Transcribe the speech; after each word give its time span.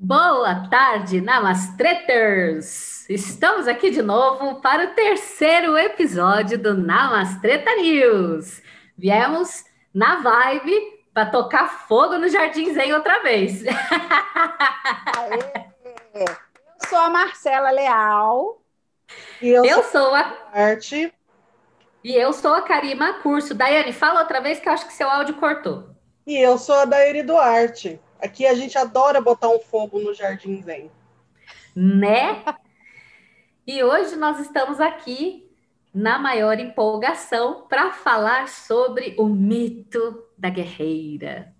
Boa 0.00 0.68
tarde, 0.70 1.20
Namastreters! 1.20 3.04
Estamos 3.10 3.66
aqui 3.66 3.90
de 3.90 4.00
novo 4.00 4.60
para 4.60 4.84
o 4.84 4.94
terceiro 4.94 5.76
episódio 5.76 6.56
do 6.56 6.72
Namastreta 6.72 7.74
News. 7.74 8.62
Viemos 8.96 9.64
na 9.92 10.20
vibe 10.20 10.72
para 11.12 11.26
tocar 11.26 11.88
fogo 11.88 12.16
no 12.16 12.28
Jardim 12.28 12.72
Zen 12.72 12.92
outra 12.94 13.24
vez. 13.24 13.64
Aê. 15.16 15.66
Eu 16.14 16.26
sou 16.88 16.98
a 17.00 17.10
Marcela 17.10 17.72
Leal. 17.72 18.62
E 19.42 19.48
eu, 19.48 19.64
eu 19.64 19.82
sou, 19.82 20.04
sou 20.04 20.14
a 20.14 20.32
Arte. 20.52 21.12
E 22.04 22.14
eu 22.14 22.32
sou 22.32 22.54
a 22.54 22.62
Karima 22.62 23.14
Curso. 23.14 23.52
Daiane, 23.52 23.92
fala 23.92 24.20
outra 24.20 24.40
vez 24.40 24.60
que 24.60 24.68
eu 24.68 24.72
acho 24.72 24.86
que 24.86 24.92
seu 24.92 25.10
áudio 25.10 25.34
cortou. 25.34 25.90
E 26.24 26.38
eu 26.38 26.56
sou 26.56 26.76
a 26.76 26.84
Daiane 26.84 27.24
Duarte. 27.24 28.00
Aqui 28.20 28.46
a 28.46 28.54
gente 28.54 28.76
adora 28.76 29.20
botar 29.20 29.48
um 29.48 29.60
fogo 29.60 30.00
no 30.00 30.12
Jardim 30.12 30.60
Zen. 30.62 30.90
Né? 31.74 32.44
E 33.66 33.82
hoje 33.82 34.16
nós 34.16 34.40
estamos 34.40 34.80
aqui 34.80 35.48
na 35.94 36.18
maior 36.18 36.58
empolgação 36.58 37.66
para 37.68 37.92
falar 37.92 38.48
sobre 38.48 39.14
o 39.18 39.26
mito 39.26 40.24
da 40.36 40.50
guerreira. 40.50 41.54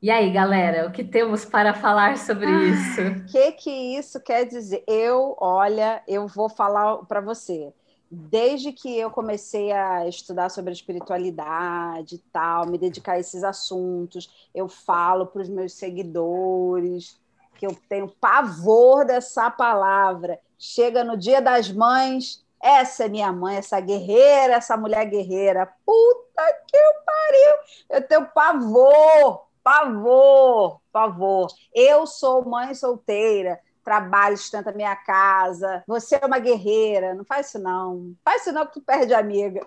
E 0.00 0.10
aí, 0.10 0.30
galera, 0.30 0.86
o 0.86 0.92
que 0.92 1.02
temos 1.02 1.44
para 1.44 1.72
falar 1.72 2.18
sobre 2.18 2.46
ah, 2.46 2.62
isso? 2.62 3.00
O 3.00 3.26
que 3.26 3.52
que 3.52 3.70
isso 3.70 4.20
quer 4.20 4.44
dizer? 4.44 4.84
Eu, 4.86 5.34
olha, 5.40 6.02
eu 6.06 6.26
vou 6.26 6.48
falar 6.48 6.98
para 7.06 7.20
você 7.20 7.72
desde 8.14 8.72
que 8.72 8.96
eu 8.96 9.10
comecei 9.10 9.72
a 9.72 10.06
estudar 10.08 10.48
sobre 10.48 10.70
a 10.70 10.72
espiritualidade 10.72 12.16
e 12.16 12.18
tal, 12.32 12.66
me 12.66 12.78
dedicar 12.78 13.12
a 13.12 13.18
esses 13.18 13.42
assuntos, 13.42 14.48
eu 14.54 14.68
falo 14.68 15.26
para 15.26 15.42
os 15.42 15.48
meus 15.48 15.72
seguidores 15.72 17.18
que 17.56 17.66
eu 17.66 17.76
tenho 17.88 18.08
pavor 18.08 19.04
dessa 19.04 19.50
palavra. 19.50 20.38
Chega 20.58 21.04
no 21.04 21.16
Dia 21.16 21.40
das 21.40 21.70
Mães, 21.70 22.44
essa 22.62 23.04
é 23.04 23.08
minha 23.08 23.32
mãe, 23.32 23.56
essa 23.56 23.80
guerreira, 23.80 24.54
essa 24.54 24.76
mulher 24.76 25.04
guerreira. 25.06 25.72
Puta 25.84 26.42
que 26.66 26.78
pariu! 27.04 27.56
Eu 27.90 28.02
tenho 28.06 28.26
pavor, 28.26 29.46
pavor, 29.62 30.80
pavor. 30.92 31.48
Eu 31.74 32.06
sou 32.06 32.44
mãe 32.44 32.74
solteira 32.74 33.60
trabalho, 33.84 34.36
sustenta 34.36 34.72
minha 34.72 34.96
casa, 34.96 35.84
você 35.86 36.16
é 36.16 36.26
uma 36.26 36.38
guerreira. 36.38 37.14
Não 37.14 37.24
faz 37.24 37.48
isso, 37.48 37.58
não. 37.58 38.14
Faz 38.24 38.42
isso, 38.42 38.52
não, 38.52 38.66
que 38.66 38.72
tu 38.72 38.80
perde 38.80 39.14
amiga. 39.14 39.60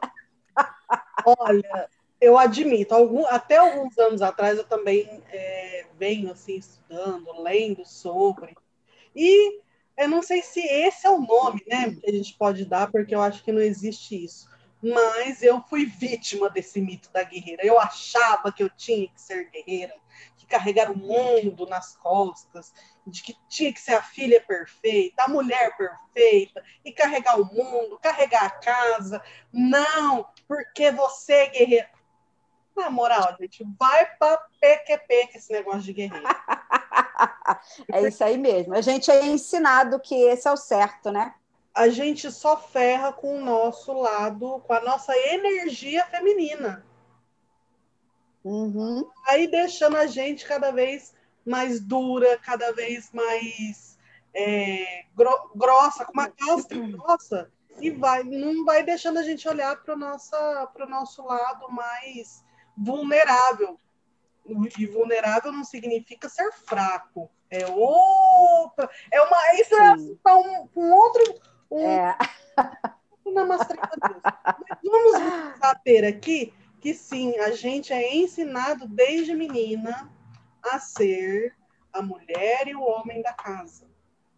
Olha, 1.25 1.89
eu 2.19 2.37
admito, 2.37 2.95
algum, 2.95 3.25
até 3.27 3.57
alguns 3.57 3.97
anos 3.97 4.21
atrás 4.21 4.57
eu 4.57 4.63
também 4.63 5.23
é, 5.31 5.85
venho 5.97 6.31
assim 6.31 6.55
estudando, 6.55 7.41
lendo 7.41 7.85
sobre. 7.85 8.55
E 9.15 9.61
eu 9.97 10.07
não 10.07 10.21
sei 10.21 10.41
se 10.41 10.59
esse 10.59 11.05
é 11.05 11.09
o 11.09 11.21
nome, 11.21 11.63
né, 11.67 11.95
que 11.95 12.09
a 12.09 12.13
gente 12.13 12.33
pode 12.37 12.65
dar, 12.65 12.91
porque 12.91 13.13
eu 13.13 13.21
acho 13.21 13.43
que 13.43 13.51
não 13.51 13.61
existe 13.61 14.23
isso. 14.23 14.49
Mas 14.81 15.41
eu 15.41 15.61
fui 15.61 15.85
vítima 15.85 16.49
desse 16.49 16.79
mito 16.79 17.09
da 17.11 17.23
guerreira. 17.23 17.65
Eu 17.65 17.79
achava 17.79 18.51
que 18.51 18.61
eu 18.61 18.69
tinha 18.69 19.07
que 19.07 19.19
ser 19.19 19.49
guerreira, 19.49 19.93
carregar 20.47 20.91
o 20.91 20.97
mundo 20.97 21.65
nas 21.67 21.95
costas, 21.97 22.73
de 23.05 23.21
que 23.21 23.37
tinha 23.47 23.71
que 23.71 23.79
ser 23.79 23.93
a 23.93 24.01
filha 24.01 24.41
perfeita, 24.41 25.23
a 25.23 25.27
mulher 25.27 25.75
perfeita, 25.77 26.63
e 26.83 26.91
carregar 26.91 27.39
o 27.39 27.45
mundo, 27.45 27.99
carregar 27.99 28.45
a 28.45 28.49
casa. 28.49 29.21
Não, 29.51 30.27
porque 30.47 30.91
você 30.91 31.33
é 31.33 31.49
guerreira. 31.49 31.89
Na 32.75 32.91
moral, 32.91 33.35
gente, 33.39 33.65
vai 33.79 34.05
para 34.17 34.37
PQP 34.61 35.29
esse 35.33 35.51
negócio 35.51 35.81
de 35.81 35.93
guerreiro. 35.93 36.27
é 37.91 38.07
isso 38.07 38.23
aí 38.23 38.37
mesmo. 38.37 38.75
A 38.75 38.81
gente 38.81 39.09
é 39.09 39.25
ensinado 39.25 39.99
que 39.99 40.15
esse 40.15 40.47
é 40.47 40.51
o 40.51 40.57
certo, 40.57 41.11
né? 41.11 41.33
A 41.73 41.89
gente 41.89 42.31
só 42.31 42.57
ferra 42.57 43.11
com 43.13 43.37
o 43.37 43.43
nosso 43.43 43.93
lado, 43.93 44.61
com 44.65 44.73
a 44.73 44.81
nossa 44.81 45.15
energia 45.15 46.05
feminina. 46.05 46.85
Uhum. 48.47 49.05
Aí 49.27 49.45
deixando 49.47 49.97
a 49.97 50.07
gente 50.07 50.45
cada 50.45 50.71
vez 50.71 51.13
mais 51.45 51.81
dura, 51.81 52.39
cada 52.39 52.71
vez 52.71 53.11
mais 53.11 53.97
é, 54.33 55.03
gro 55.13 55.51
grossa, 55.53 56.05
com 56.05 56.13
uma 56.13 56.29
casca 56.29 56.75
grossa, 56.79 57.51
e 57.81 57.91
vai, 57.91 58.23
não 58.23 58.63
vai 58.63 58.83
deixando 58.83 59.19
a 59.19 59.23
gente 59.23 59.47
olhar 59.49 59.75
para 59.83 59.95
o 59.95 60.89
nosso 60.89 61.25
lado 61.25 61.69
mais 61.69 62.43
vulnerável. 62.77 63.77
E 64.79 64.85
vulnerável 64.85 65.51
não 65.51 65.65
significa 65.65 66.29
ser 66.29 66.49
fraco. 66.53 67.29
É 67.49 67.67
outra. 67.67 68.89
É 69.11 69.21
uma. 69.21 69.37
Isso 69.55 69.75
é 69.75 70.33
um, 70.33 70.69
um, 70.73 70.93
outro. 70.93 71.41
Um, 71.69 71.85
é. 71.85 72.17
Mas 73.25 73.47
vamos 74.81 75.17
ter 75.83 76.05
aqui 76.05 76.53
que 76.87 76.93
sim, 76.93 77.37
a 77.39 77.51
gente 77.51 77.91
é 77.91 78.15
ensinado 78.15 78.87
desde 78.87 79.35
menina 79.35 80.09
a 80.63 80.79
ser 80.79 81.53
a 81.91 82.01
mulher 82.01 82.65
e 82.65 82.75
o 82.75 82.81
homem 82.81 83.21
da 83.21 83.33
casa. 83.33 83.85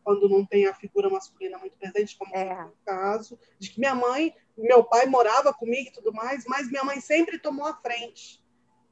Quando 0.04 0.28
não 0.28 0.44
tem 0.44 0.66
a 0.66 0.74
figura 0.74 1.12
masculina 1.12 1.60
muito 1.60 1.78
presente, 1.78 2.18
como 2.18 2.36
é 2.36 2.66
o 2.66 2.74
caso, 2.84 3.38
de 3.60 3.70
que 3.70 3.80
minha 3.80 3.94
mãe, 3.94 4.34
meu 4.58 4.84
pai 4.84 5.06
morava 5.06 5.54
comigo 5.54 5.90
e 5.90 5.92
tudo 5.92 6.12
mais, 6.12 6.44
mas 6.48 6.68
minha 6.72 6.84
mãe 6.84 7.00
sempre 7.00 7.38
tomou 7.38 7.68
a 7.68 7.76
frente. 7.76 8.44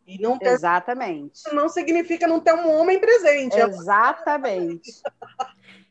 E 0.06 0.22
não 0.22 0.38
ter... 0.38 0.50
Exatamente. 0.50 1.51
Não 1.51 1.67
significa 1.67 2.28
não 2.28 2.40
ter 2.40 2.53
um 2.53 2.69
homem 2.79 3.00
presente. 3.00 3.57
Exatamente. 3.57 5.01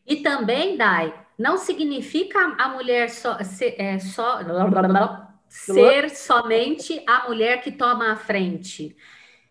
E 0.06 0.22
também, 0.22 0.76
Dai, 0.76 1.12
não 1.36 1.58
significa 1.58 2.38
a 2.38 2.68
mulher 2.68 3.10
só, 3.10 3.42
ser, 3.42 3.74
é, 3.76 3.98
só, 3.98 4.40
ser 5.64 6.10
somente 6.10 7.02
a 7.06 7.28
mulher 7.28 7.60
que 7.62 7.72
toma 7.72 8.12
a 8.12 8.16
frente. 8.16 8.96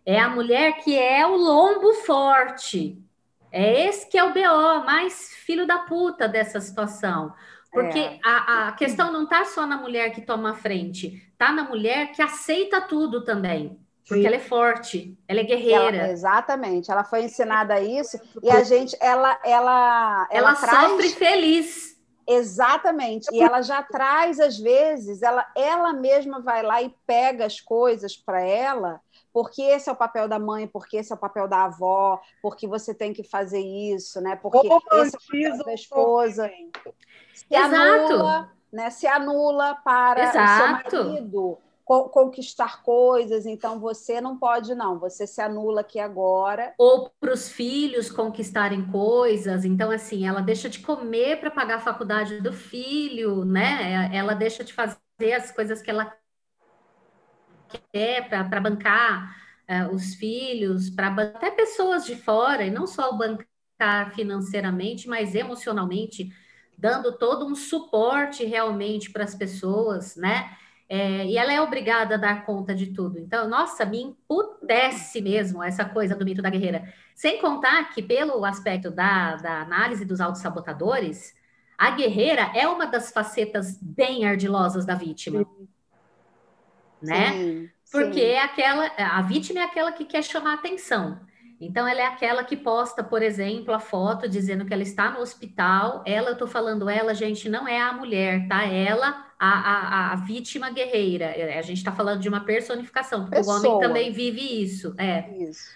É 0.06 0.20
a 0.20 0.30
mulher 0.30 0.78
que 0.84 0.98
é 0.98 1.26
o 1.26 1.36
lombo 1.36 1.94
forte. 2.06 3.02
É 3.52 3.88
esse 3.88 4.08
que 4.08 4.18
é 4.18 4.24
o 4.24 4.34
BO, 4.34 4.86
mais 4.86 5.34
filho 5.46 5.66
da 5.66 5.80
puta 5.80 6.28
dessa 6.28 6.60
situação. 6.60 7.34
Porque 7.72 8.00
é. 8.00 8.20
a, 8.24 8.68
a 8.68 8.72
questão 8.74 9.12
não 9.12 9.24
está 9.24 9.46
só 9.46 9.66
na 9.66 9.78
mulher 9.78 10.12
que 10.12 10.22
toma 10.22 10.52
a 10.52 10.56
frente, 10.56 11.30
tá 11.38 11.52
na 11.52 11.64
mulher 11.64 12.12
que 12.12 12.22
aceita 12.22 12.82
tudo 12.82 13.24
também. 13.24 13.78
Porque 14.08 14.22
Sim. 14.22 14.28
ela 14.28 14.36
é 14.36 14.40
forte, 14.40 15.18
ela 15.28 15.40
é 15.40 15.44
guerreira. 15.44 15.98
Ela, 15.98 16.12
exatamente, 16.12 16.92
ela 16.92 17.04
foi 17.04 17.24
ensinada 17.24 17.74
a 17.74 17.82
isso 17.82 18.20
e 18.44 18.52
a 18.52 18.64
gente, 18.64 18.96
ela, 19.02 19.40
ela, 19.44 20.28
ela, 20.30 20.50
ela 20.52 20.56
traz... 20.56 20.90
sofre 20.92 21.10
feliz. 21.10 21.95
Exatamente, 22.28 23.28
e 23.32 23.42
ela 23.42 23.62
já 23.62 23.84
traz 23.84 24.40
às 24.40 24.58
vezes, 24.58 25.22
ela, 25.22 25.46
ela 25.56 25.94
mesma 25.94 26.40
vai 26.40 26.64
lá 26.64 26.82
e 26.82 26.94
pega 27.06 27.46
as 27.46 27.62
coisas 27.62 28.18
para 28.18 28.42
ela 28.42 29.00
porque 29.36 29.62
esse 29.62 29.90
é 29.90 29.92
o 29.92 29.98
papel 29.98 30.30
da 30.30 30.40
mãe, 30.40 30.66
porque 30.66 30.96
esse 30.96 31.12
é 31.12 31.16
o 31.16 31.20
papel 31.20 31.46
da 31.46 31.66
avó, 31.66 32.22
porque 32.42 32.66
você 32.66 32.94
tem 32.94 33.12
que 33.12 33.22
fazer 33.22 33.60
isso, 33.60 34.22
né? 34.22 34.38
Porque 34.38 34.66
esse 34.66 34.70
é 34.70 34.78
o 34.78 34.82
papel 34.82 35.66
da 35.66 35.74
esposa. 35.74 36.52
Se 37.34 37.46
Exato. 37.52 37.76
anula, 37.76 38.52
né? 38.72 38.90
Se 38.92 39.06
anula 39.06 39.76
para 39.84 40.24
Exato. 40.24 40.38
o 40.40 40.90
seu 40.90 41.02
marido 41.02 41.65
conquistar 41.86 42.82
coisas, 42.82 43.46
então 43.46 43.80
você 43.80 44.20
não 44.20 44.38
pode, 44.38 44.74
não, 44.74 44.98
você 44.98 45.28
se 45.28 45.40
anula 45.40 45.82
aqui 45.82 46.00
agora. 46.00 46.74
Ou 46.80 47.12
para 47.20 47.32
os 47.32 47.48
filhos 47.48 48.10
conquistarem 48.10 48.86
coisas, 48.92 49.64
então, 49.64 49.92
assim, 49.92 50.28
ela 50.28 50.42
deixa 50.42 50.68
de 50.68 50.80
comer 50.80 51.40
para 51.40 51.52
pagar 51.52 51.76
a 51.76 51.82
faculdade 51.82 52.42
do 52.42 52.52
filho, 52.52 53.46
né? 53.46 54.10
Ela 54.12 54.34
deixa 54.34 54.64
de 54.64 54.74
fazer 54.74 55.34
as 55.36 55.52
coisas 55.52 55.82
que 55.82 55.92
ela 55.92 56.12
quer 57.94 58.28
para 58.28 58.60
bancar 58.60 59.36
uh, 59.70 59.94
os 59.94 60.16
filhos, 60.16 60.90
para 60.90 61.08
até 61.08 61.52
pessoas 61.52 62.04
de 62.06 62.16
fora, 62.16 62.66
e 62.66 62.72
não 62.72 62.88
só 62.88 63.12
bancar 63.14 64.14
financeiramente, 64.16 65.08
mas 65.08 65.36
emocionalmente, 65.36 66.32
dando 66.78 67.18
todo 67.18 67.46
um 67.46 67.56
suporte 67.56 68.44
realmente 68.44 69.12
para 69.12 69.24
as 69.24 69.36
pessoas, 69.36 70.16
né? 70.16 70.50
É, 70.88 71.26
e 71.26 71.38
ela 71.38 71.52
é 71.52 71.60
obrigada 71.62 72.16
a 72.16 72.18
dar 72.18 72.46
conta 72.46 72.76
de 72.76 72.88
tudo. 72.94 73.18
Então, 73.20 73.50
nossa, 73.50 73.86
me 73.86 74.02
emputece 74.02 75.22
mesmo 75.22 75.64
essa 75.64 75.84
coisa 75.86 76.16
do 76.16 76.26
mito 76.26 76.42
da 76.42 76.50
guerreira. 76.50 76.94
Sem 77.16 77.40
contar 77.42 77.90
que, 77.94 78.04
pelo 78.04 78.46
aspecto 78.46 78.92
da, 78.92 79.36
da 79.38 79.62
análise 79.62 80.06
dos 80.06 80.22
autossabotadores, 80.22 81.34
a 81.78 81.92
guerreira 81.92 82.52
é 82.56 82.68
uma 82.68 82.86
das 82.86 83.12
facetas 83.12 83.80
bem 83.82 84.26
ardilosas 84.26 84.86
da 84.86 84.96
vítima. 84.96 85.40
Sim 85.44 85.68
né? 87.02 87.32
Sim, 87.32 87.70
Porque 87.92 88.20
sim. 88.20 88.26
É 88.26 88.42
aquela, 88.42 88.92
a 88.98 89.22
vítima 89.22 89.60
é 89.60 89.64
aquela 89.64 89.92
que 89.92 90.06
quer 90.06 90.24
chamar 90.24 90.56
atenção. 90.56 91.20
Então, 91.60 91.88
ela 91.88 92.02
é 92.02 92.06
aquela 92.06 92.44
que 92.44 92.58
posta, 92.58 93.02
por 93.04 93.22
exemplo, 93.22 93.74
a 93.74 93.80
foto 93.80 94.28
dizendo 94.28 94.66
que 94.66 94.74
ela 94.74 94.84
está 94.84 95.12
no 95.12 95.20
hospital. 95.20 96.04
Ela, 96.06 96.30
eu 96.30 96.34
estou 96.34 96.48
falando 96.48 96.90
ela, 96.90 97.14
gente, 97.14 97.48
não 97.48 97.68
é 97.68 97.80
a 97.80 97.94
mulher, 97.94 98.48
tá? 98.48 98.66
Ela, 98.66 99.25
a, 99.40 100.10
a, 100.10 100.14
a 100.14 100.16
vítima 100.16 100.70
guerreira. 100.72 101.26
É, 101.26 101.58
a 101.58 101.62
gente 101.62 101.78
está 101.78 101.92
falando 101.92 102.22
de 102.22 102.30
uma 102.30 102.46
personificação, 102.46 103.26
porque 103.26 103.38
Pessoa. 103.38 103.58
o 103.58 103.60
homem 103.60 103.78
também 103.80 104.12
vive 104.12 104.42
isso. 104.64 104.94
É. 104.98 105.30
Isso. 105.38 105.70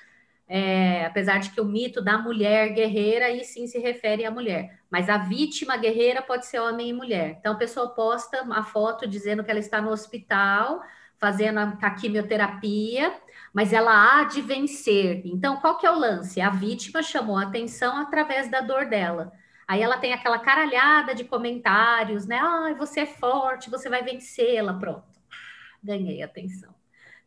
é, 0.47 1.05
apesar 1.05 1.39
de 1.39 1.51
que 1.51 1.61
o 1.61 1.65
mito 1.65 2.01
da 2.01 2.17
mulher 2.17 2.73
guerreira 2.73 3.25
aí 3.27 3.43
sim 3.45 3.67
se 3.67 3.77
refere 3.79 4.25
à 4.25 4.31
mulher, 4.31 4.79
mas 4.89 5.07
a 5.09 5.17
vítima 5.17 5.77
guerreira 5.77 6.21
pode 6.21 6.45
ser 6.47 6.59
homem 6.59 6.89
e 6.89 6.93
mulher. 6.93 7.37
Então 7.39 7.53
a 7.53 7.57
pessoa 7.57 7.89
posta 7.93 8.45
a 8.51 8.63
foto 8.63 9.07
dizendo 9.07 9.43
que 9.43 9.51
ela 9.51 9.59
está 9.59 9.81
no 9.81 9.91
hospital 9.91 10.81
fazendo 11.19 11.59
a, 11.59 11.63
a 11.81 11.91
quimioterapia, 11.91 13.13
mas 13.53 13.73
ela 13.73 14.21
há 14.21 14.23
de 14.23 14.41
vencer. 14.41 15.21
Então 15.25 15.57
qual 15.57 15.77
que 15.77 15.85
é 15.85 15.91
o 15.91 15.99
lance? 15.99 16.41
A 16.41 16.49
vítima 16.49 17.03
chamou 17.03 17.37
a 17.37 17.43
atenção 17.43 17.97
através 17.97 18.49
da 18.49 18.61
dor 18.61 18.85
dela. 18.87 19.31
Aí 19.69 19.83
ela 19.83 19.99
tem 19.99 20.13
aquela 20.13 20.39
caralhada 20.39 21.13
de 21.13 21.23
comentários, 21.23 22.25
né? 22.25 22.39
Ai, 22.41 22.73
você 22.73 23.01
é 23.01 23.05
forte, 23.05 23.69
você 23.69 23.87
vai 23.87 24.03
vencê-la, 24.03 24.73
pronto. 24.73 25.03
Ganhei 25.83 26.23
atenção. 26.23 26.73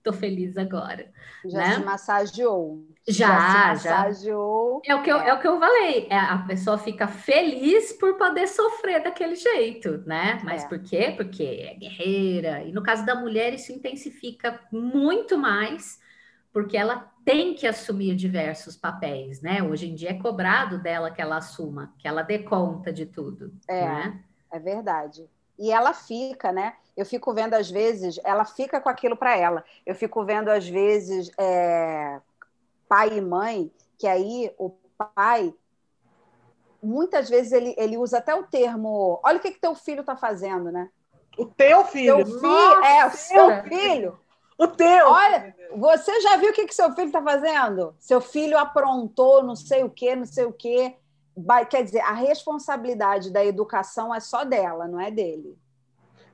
Tô 0.02 0.12
feliz 0.12 0.58
agora. 0.58 1.08
Já 1.44 1.58
né? 1.58 1.74
se 1.76 1.84
massageou. 1.84 2.84
Já, 3.06 3.28
já. 3.28 3.76
Se 3.76 3.88
massageou. 3.88 4.82
É 4.84 4.92
o 4.92 5.04
que 5.04 5.12
eu, 5.12 5.20
é. 5.20 5.28
é 5.28 5.34
o 5.34 5.38
que 5.38 5.46
eu 5.46 5.60
falei. 5.60 6.08
É, 6.10 6.18
a 6.18 6.38
pessoa 6.38 6.76
fica 6.78 7.06
feliz 7.06 7.92
por 7.92 8.16
poder 8.16 8.48
sofrer 8.48 9.00
daquele 9.04 9.36
jeito, 9.36 9.98
né? 10.04 10.40
Mas 10.42 10.64
é. 10.64 10.68
por 10.68 10.80
quê? 10.80 11.14
Porque 11.16 11.44
é 11.44 11.74
guerreira. 11.74 12.64
E 12.64 12.72
no 12.72 12.82
caso 12.82 13.06
da 13.06 13.14
mulher, 13.14 13.54
isso 13.54 13.70
intensifica 13.70 14.58
muito 14.72 15.38
mais, 15.38 16.00
porque 16.52 16.76
ela 16.76 17.08
tem 17.24 17.54
que 17.54 17.66
assumir 17.66 18.14
diversos 18.16 18.76
papéis, 18.76 19.40
né? 19.40 19.62
Hoje 19.62 19.90
em 19.90 19.94
dia 19.94 20.10
é 20.10 20.18
cobrado 20.18 20.78
dela 20.78 21.10
que 21.10 21.20
ela 21.20 21.36
assuma, 21.36 21.94
que 21.98 22.06
ela 22.06 22.22
dê 22.22 22.40
conta 22.40 22.92
de 22.92 23.06
tudo. 23.06 23.52
É, 23.68 23.84
né? 23.84 24.24
é 24.50 24.58
verdade. 24.58 25.28
E 25.58 25.70
ela 25.70 25.92
fica, 25.92 26.52
né? 26.52 26.74
Eu 26.96 27.06
fico 27.06 27.32
vendo 27.32 27.54
às 27.54 27.70
vezes, 27.70 28.20
ela 28.24 28.44
fica 28.44 28.80
com 28.80 28.88
aquilo 28.88 29.16
para 29.16 29.36
ela. 29.36 29.64
Eu 29.86 29.94
fico 29.94 30.24
vendo 30.24 30.48
às 30.48 30.68
vezes 30.68 31.30
é, 31.38 32.20
pai 32.88 33.16
e 33.16 33.20
mãe, 33.20 33.70
que 33.98 34.06
aí 34.06 34.52
o 34.58 34.70
pai 35.14 35.54
muitas 36.82 37.30
vezes 37.30 37.52
ele, 37.52 37.74
ele 37.78 37.96
usa 37.96 38.18
até 38.18 38.34
o 38.34 38.42
termo, 38.42 39.20
olha 39.22 39.38
o 39.38 39.40
que 39.40 39.52
que 39.52 39.60
teu 39.60 39.74
filho 39.74 40.00
está 40.00 40.16
fazendo, 40.16 40.72
né? 40.72 40.90
O 41.38 41.46
teu 41.46 41.84
filho. 41.84 42.16
Teu 42.16 42.26
filho, 42.26 42.84
é, 42.84 43.06
o 43.06 43.10
seu 43.10 43.62
filho. 43.64 44.20
O 44.62 44.68
teu. 44.68 45.08
Olha, 45.08 45.54
você 45.74 46.20
já 46.20 46.36
viu 46.36 46.50
o 46.50 46.52
que 46.52 46.66
que 46.66 46.74
seu 46.74 46.92
filho 46.92 47.08
está 47.08 47.20
fazendo? 47.20 47.94
Seu 47.98 48.20
filho 48.20 48.56
aprontou 48.56 49.42
não 49.42 49.56
sei 49.56 49.82
o 49.82 49.90
que, 49.90 50.14
não 50.14 50.24
sei 50.24 50.44
o 50.44 50.52
que. 50.52 50.94
Quer 51.68 51.82
dizer, 51.82 52.00
a 52.00 52.12
responsabilidade 52.12 53.30
da 53.30 53.44
educação 53.44 54.14
é 54.14 54.20
só 54.20 54.44
dela, 54.44 54.86
não 54.86 55.00
é 55.00 55.10
dele. 55.10 55.58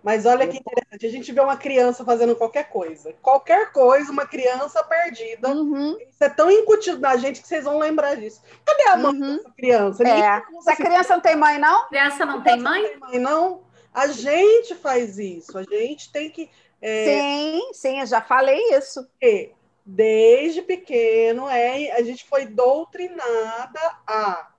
Mas 0.02 0.26
olha 0.26 0.46
que 0.46 0.58
interessante, 0.58 1.06
a 1.06 1.10
gente 1.10 1.32
vê 1.32 1.40
uma 1.40 1.56
criança 1.56 2.04
fazendo 2.04 2.36
qualquer 2.36 2.68
coisa. 2.68 3.14
Qualquer 3.20 3.72
coisa, 3.72 4.12
uma 4.12 4.26
criança 4.26 4.82
perdida. 4.84 5.48
Uhum. 5.48 5.96
Isso 6.00 6.22
é 6.22 6.28
tão 6.28 6.50
incutido 6.50 7.00
na 7.00 7.16
gente 7.16 7.42
que 7.42 7.48
vocês 7.48 7.64
vão 7.64 7.78
lembrar 7.78 8.14
disso. 8.14 8.40
Cadê 8.64 8.88
a 8.88 8.96
mãe 8.96 9.12
uhum. 9.12 9.36
dessa 9.36 9.50
criança? 9.50 10.08
É. 10.08 10.20
Essa 10.20 10.72
assim, 10.72 10.82
criança 10.82 11.14
não 11.14 11.20
tem 11.22 11.36
mãe, 11.36 11.58
não? 11.58 11.88
Criança 11.88 12.24
não 12.24 12.42
tem 12.42 12.60
mãe? 12.60 12.82
Não 12.82 12.88
tem 12.88 12.98
mãe, 13.00 13.18
não. 13.18 13.62
A 13.92 14.06
gente 14.06 14.74
faz 14.76 15.18
isso. 15.18 15.58
A 15.58 15.62
gente 15.62 16.12
tem 16.12 16.30
que. 16.30 16.48
É... 16.80 17.04
Sim, 17.04 17.70
sim, 17.72 18.00
eu 18.00 18.06
já 18.06 18.20
falei 18.20 18.60
isso. 18.76 19.08
Que 19.20 19.52
desde 19.84 20.62
pequeno 20.62 21.48
é, 21.48 21.92
a 21.92 22.02
gente 22.02 22.24
foi 22.24 22.46
doutrinada 22.46 23.80
a 24.06 24.52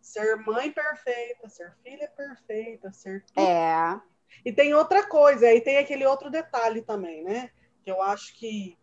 ser 0.00 0.36
mãe 0.36 0.70
perfeita, 0.70 1.48
ser 1.48 1.74
filha 1.82 2.08
perfeita, 2.14 2.92
ser 2.92 3.24
tudo. 3.24 3.40
É. 3.40 4.00
E 4.44 4.52
tem 4.52 4.74
outra 4.74 5.06
coisa, 5.06 5.46
aí 5.46 5.60
tem 5.60 5.78
aquele 5.78 6.04
outro 6.04 6.30
detalhe 6.30 6.82
também, 6.82 7.22
né? 7.22 7.50
Que 7.82 7.90
eu 7.90 8.02
acho 8.02 8.34
que 8.34 8.78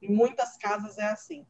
em 0.00 0.12
muitas 0.12 0.56
casas 0.56 0.98
é 0.98 1.06
assim. 1.06 1.46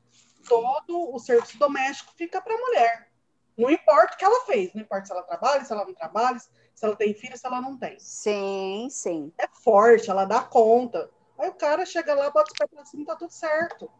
Todo 0.46 1.14
o 1.14 1.18
serviço 1.18 1.58
doméstico 1.58 2.12
fica 2.16 2.40
para 2.40 2.54
a 2.54 2.58
mulher. 2.58 3.11
Não 3.56 3.70
importa 3.70 4.14
o 4.14 4.16
que 4.16 4.24
ela 4.24 4.44
fez, 4.46 4.72
não 4.74 4.82
importa 4.82 5.06
se 5.06 5.12
ela 5.12 5.22
trabalha, 5.22 5.64
se 5.64 5.72
ela 5.72 5.84
não 5.84 5.94
trabalha, 5.94 6.38
se 6.38 6.84
ela 6.84 6.96
tem 6.96 7.14
filho, 7.14 7.36
se 7.36 7.46
ela 7.46 7.60
não 7.60 7.76
tem. 7.76 7.98
Sim, 7.98 8.88
sim. 8.90 9.32
É 9.38 9.46
forte, 9.48 10.10
ela 10.10 10.24
dá 10.24 10.42
conta. 10.42 11.10
Aí 11.38 11.48
o 11.48 11.54
cara 11.54 11.84
chega 11.84 12.14
lá, 12.14 12.30
bota 12.30 12.52
o 12.52 12.56
pé 12.56 12.66
pra 12.66 12.84
cima 12.84 13.02
e 13.02 13.06
tá 13.06 13.16
tudo 13.16 13.30
certo. 13.30 13.90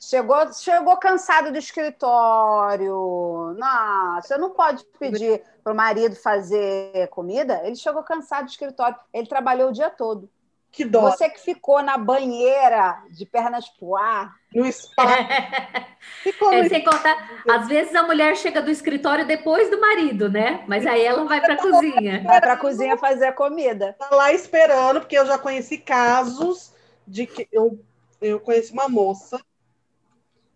Chegou, 0.00 0.50
chegou 0.54 0.96
cansado 0.96 1.52
do 1.52 1.58
escritório. 1.58 3.54
Não, 3.58 4.14
você 4.20 4.38
não 4.38 4.50
pode 4.50 4.82
pedir 4.98 5.42
para 5.62 5.74
o 5.74 5.76
marido 5.76 6.16
fazer 6.16 7.06
comida. 7.08 7.60
Ele 7.64 7.76
chegou 7.76 8.02
cansado 8.02 8.46
do 8.46 8.50
escritório. 8.50 8.98
Ele 9.12 9.26
trabalhou 9.26 9.68
o 9.68 9.72
dia 9.72 9.90
todo. 9.90 10.28
Que 10.70 10.84
dó. 10.84 11.10
Você 11.10 11.28
que 11.28 11.40
ficou 11.40 11.82
na 11.82 11.98
banheira 11.98 13.02
de 13.10 13.26
pernas 13.26 13.68
pro 13.68 13.96
ar. 13.96 14.34
No 14.54 14.70
spa. 14.72 15.04
Ficou 16.22 16.52
é, 16.52 16.68
sem 16.68 16.82
contar, 16.82 17.42
às 17.48 17.68
vezes 17.68 17.94
a 17.94 18.02
mulher 18.02 18.36
chega 18.36 18.62
do 18.62 18.70
escritório 18.70 19.26
depois 19.26 19.70
do 19.70 19.80
marido, 19.80 20.30
né? 20.30 20.64
Mas 20.66 20.86
aí 20.86 21.04
ela 21.04 21.24
vai 21.24 21.40
para 21.40 21.54
a 21.54 21.56
cozinha. 21.58 22.22
Vai 22.24 22.40
para 22.40 22.52
a 22.54 22.56
cozinha 22.56 22.96
fazer 22.96 23.26
a 23.26 23.32
comida. 23.32 23.94
Tá 23.98 24.08
lá 24.10 24.32
esperando, 24.32 25.00
porque 25.00 25.18
eu 25.18 25.26
já 25.26 25.38
conheci 25.38 25.78
casos 25.78 26.72
de 27.06 27.26
que 27.26 27.46
eu, 27.52 27.78
eu 28.20 28.40
conheci 28.40 28.72
uma 28.72 28.88
moça 28.88 29.40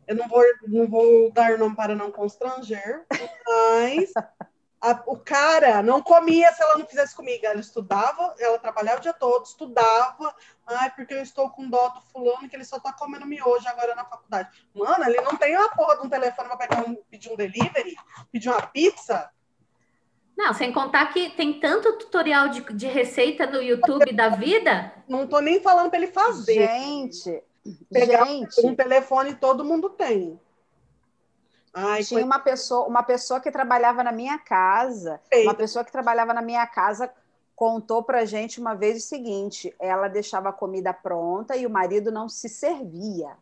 eu 0.07 0.15
não 0.17 0.29
vou, 0.29 0.43
não 0.67 0.87
vou 0.87 1.33
dar 1.33 1.59
nome 1.59 1.75
para 1.75 1.95
não 1.95 2.11
constranger, 2.11 3.05
mas 3.47 4.13
a, 4.85 5.03
o 5.07 5.17
cara 5.17 5.83
não 5.83 6.03
comia 6.03 6.53
se 6.53 6.63
ela 6.63 6.77
não 6.77 6.87
fizesse 6.87 7.17
comigo. 7.17 7.47
Ela 7.47 7.61
estudava, 7.61 8.35
ela 8.39 8.59
trabalhava 8.59 8.99
o 8.99 9.03
dia 9.03 9.15
todo, 9.15 9.47
estudava. 9.47 10.35
Ai, 10.67 10.91
porque 10.95 11.15
eu 11.15 11.23
estou 11.23 11.49
com 11.49 11.69
dó 11.69 11.89
do 11.89 12.01
fulano 12.13 12.49
que 12.49 12.55
ele 12.55 12.65
só 12.65 12.79
tá 12.79 12.93
comendo 12.93 13.27
miojo 13.27 13.67
agora 13.67 13.95
na 13.95 14.05
faculdade. 14.05 14.51
Mano, 14.75 15.05
ele 15.05 15.21
não 15.23 15.37
tem 15.37 15.57
uma 15.57 15.71
porra 15.71 15.97
de 15.97 16.07
um 16.07 16.11
telefone 16.11 16.49
para 16.49 16.57
pegar 16.59 16.85
um, 16.87 16.97
pedir 17.11 17.33
um 17.33 17.37
delivery, 17.37 17.97
pedir 18.31 18.51
uma 18.51 18.61
pizza. 18.67 19.31
Não, 20.37 20.53
sem 20.53 20.73
contar 20.73 21.13
que 21.13 21.31
tem 21.31 21.61
tanto 21.61 21.97
tutorial 21.97 22.49
de, 22.49 22.61
de 22.75 22.87
receita 22.87 23.47
no 23.47 23.63
YouTube 23.63 24.13
da 24.13 24.29
vida. 24.29 24.93
Não 25.09 25.27
tô 25.27 25.41
nem 25.41 25.61
falando 25.61 25.89
para 25.89 25.99
ele 25.99 26.13
fazer. 26.13 26.67
Gente, 26.67 27.43
Pegar 27.91 28.27
Gente, 28.27 28.67
um 28.67 28.75
telefone 28.75 29.35
todo 29.35 29.65
mundo 29.65 29.89
tem. 29.89 30.39
Ai, 31.75 32.05
tinha 32.05 32.25
uma 32.25 32.39
pessoa, 32.39 32.87
uma 32.87 33.03
pessoa 33.03 33.41
que 33.41 33.51
trabalhava 33.51 34.05
na 34.05 34.13
minha 34.13 34.39
casa, 34.39 35.21
Eita. 35.31 35.49
uma 35.49 35.55
pessoa 35.55 35.85
que 35.85 35.91
trabalhava 35.91 36.33
na 36.33 36.41
minha 36.41 36.65
casa 36.67 37.11
contou 37.57 38.03
para 38.03 38.25
gente 38.25 38.61
uma 38.61 38.75
vez 38.75 39.03
o 39.03 39.07
seguinte: 39.07 39.75
ela 39.79 40.09
deixava 40.09 40.51
a 40.51 40.53
comida 40.53 40.93
pronta 40.93 41.57
e 41.57 41.67
o 41.67 41.71
marido 41.71 42.13
não 42.13 42.29
se 42.29 42.49
servia. 42.49 43.37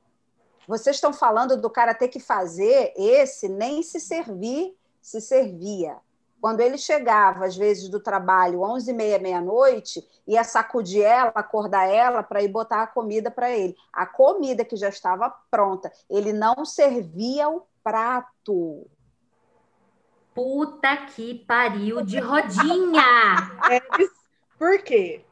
Vocês 0.67 0.97
estão 0.97 1.13
falando 1.13 1.61
do 1.61 1.69
cara 1.69 1.95
ter 1.95 2.09
que 2.09 2.21
fazer 2.21 2.95
esse 2.97 3.49
nem 3.49 3.83
se 3.83 4.01
servir, 4.01 4.77
se 5.01 5.21
servia. 5.21 5.97
Quando 6.41 6.61
ele 6.61 6.77
chegava, 6.77 7.45
às 7.45 7.57
vezes, 7.57 7.89
do 7.89 8.01
trabalho, 8.01 8.63
11 8.63 8.91
e 8.91 8.95
meia, 8.95 9.19
meia-noite, 9.19 10.05
ia 10.27 10.43
sacudir 10.43 11.03
ela, 11.03 11.31
acordar 11.35 11.89
ela 11.89 12.21
para 12.21 12.43
ir 12.43 12.49
botar 12.49 12.83
a 12.83 12.87
comida 12.87 13.31
para 13.31 13.51
ele. 13.51 13.77
A 13.93 14.07
comida 14.07 14.65
que 14.65 14.75
já 14.75 14.89
estava 14.89 15.31
pronta. 15.49 15.93
Ele 16.11 16.33
não 16.33 16.65
servia 16.65 17.49
o 17.49 17.63
prato. 17.83 18.89
Puta 20.35 20.97
que 21.07 21.35
pariu 21.47 22.05
de 22.05 22.19
rodinha! 22.21 23.59
É, 23.71 23.81
por 24.59 24.83
quê? 24.83 25.25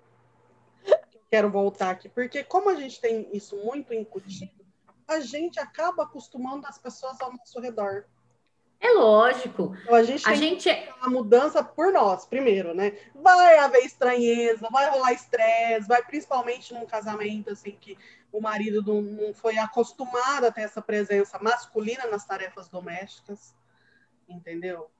Quero 1.31 1.51
voltar 1.51 1.91
aqui. 1.91 2.09
Porque 2.09 2.43
como 2.43 2.71
a 2.71 2.75
gente 2.75 3.01
tem 3.01 3.29
isso 3.33 3.57
muito 3.57 3.95
incutido, 3.95 4.65
a 5.07 5.21
gente 5.21 5.59
acaba 5.59 6.03
acostumando 6.03 6.67
as 6.67 6.79
pessoas 6.79 7.21
ao 7.21 7.33
nosso 7.33 7.61
redor. 7.61 8.05
É 8.81 8.93
lógico. 8.93 9.77
Então, 9.83 9.95
a 9.95 10.03
gente 10.03 10.25
tem 10.25 10.33
a 10.33 10.37
gente... 10.37 10.69
a 11.03 11.11
mudança 11.11 11.63
por 11.63 11.93
nós, 11.93 12.25
primeiro, 12.25 12.75
né? 12.75 12.97
Vai 13.15 13.59
haver 13.59 13.85
estranheza, 13.85 14.67
vai 14.71 14.89
rolar 14.89 15.13
estresse, 15.13 15.87
vai 15.87 16.03
principalmente 16.03 16.73
num 16.73 16.87
casamento 16.87 17.51
assim 17.51 17.77
que 17.79 17.99
o 18.33 18.41
marido 18.41 18.83
não, 18.83 19.35
foi 19.35 19.59
acostumado 19.59 20.47
a 20.47 20.51
ter 20.51 20.63
essa 20.63 20.81
presença 20.81 21.39
masculina 21.39 22.07
nas 22.07 22.25
tarefas 22.25 22.69
domésticas, 22.69 23.55
entendeu? 24.27 24.91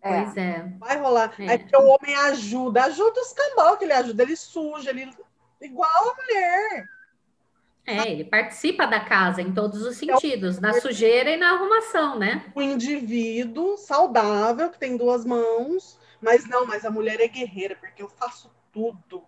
É. 0.00 0.22
Pois 0.22 0.36
é. 0.38 0.72
Vai 0.78 0.96
rolar. 0.98 1.34
É. 1.38 1.50
Aí 1.50 1.58
porque 1.58 1.76
o 1.76 1.88
homem 1.88 2.16
ajuda, 2.16 2.84
ajuda 2.84 3.20
os 3.20 3.34
cambal 3.34 3.76
que 3.76 3.84
ele 3.84 3.92
ajuda, 3.92 4.22
ele 4.22 4.36
suja, 4.36 4.90
ele 4.90 5.10
igual 5.60 6.10
a 6.10 6.14
mulher. 6.14 6.86
É, 7.86 8.10
ele 8.10 8.24
participa 8.24 8.86
da 8.86 9.00
casa 9.00 9.42
em 9.42 9.52
todos 9.52 9.82
os 9.82 9.96
sentidos, 9.96 10.60
na 10.60 10.74
sujeira 10.74 11.30
e 11.30 11.36
na 11.36 11.54
arrumação, 11.54 12.18
né? 12.18 12.50
O 12.54 12.62
indivíduo 12.62 13.76
saudável, 13.76 14.70
que 14.70 14.78
tem 14.78 14.96
duas 14.96 15.24
mãos, 15.24 15.98
mas 16.20 16.48
não, 16.48 16.66
mas 16.66 16.84
a 16.84 16.90
mulher 16.90 17.20
é 17.20 17.26
guerreira, 17.26 17.74
porque 17.76 18.02
eu 18.02 18.08
faço 18.08 18.50
tudo. 18.72 19.24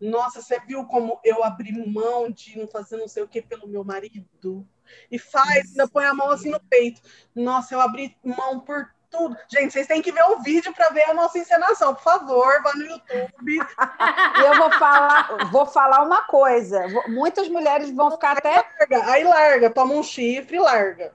Nossa, 0.00 0.42
você 0.42 0.60
viu 0.60 0.84
como 0.84 1.18
eu 1.24 1.42
abri 1.42 1.72
mão 1.86 2.30
de 2.30 2.58
não 2.58 2.66
fazer 2.66 2.96
não 2.98 3.08
sei 3.08 3.22
o 3.22 3.28
que 3.28 3.40
pelo 3.40 3.66
meu 3.66 3.82
marido? 3.82 4.66
E 5.10 5.18
faz, 5.18 5.70
ainda 5.70 5.88
põe 5.88 6.04
a 6.04 6.14
mão 6.14 6.30
assim 6.30 6.50
no 6.50 6.60
peito. 6.60 7.00
Nossa, 7.34 7.74
eu 7.74 7.80
abri 7.80 8.16
mão 8.22 8.60
por 8.60 8.90
tudo. 9.16 9.36
Gente, 9.48 9.72
vocês 9.72 9.86
têm 9.86 10.02
que 10.02 10.12
ver 10.12 10.24
o 10.24 10.42
vídeo 10.42 10.72
para 10.74 10.90
ver 10.90 11.04
a 11.04 11.14
nossa 11.14 11.38
encenação. 11.38 11.94
Por 11.94 12.02
favor, 12.02 12.62
vá 12.62 12.72
no 12.74 12.84
YouTube. 12.84 13.56
e 14.38 14.40
eu 14.40 14.56
vou 14.56 14.70
falar, 14.72 15.50
vou 15.50 15.66
falar 15.66 16.02
uma 16.02 16.22
coisa. 16.22 16.86
Muitas 17.08 17.48
mulheres 17.48 17.90
vão 17.90 18.10
ficar 18.10 18.38
até. 18.38 18.54
Larga, 18.78 19.10
aí 19.10 19.24
larga, 19.24 19.70
toma 19.70 19.94
um 19.94 20.02
chifre 20.02 20.56
e 20.56 20.60
larga. 20.60 21.14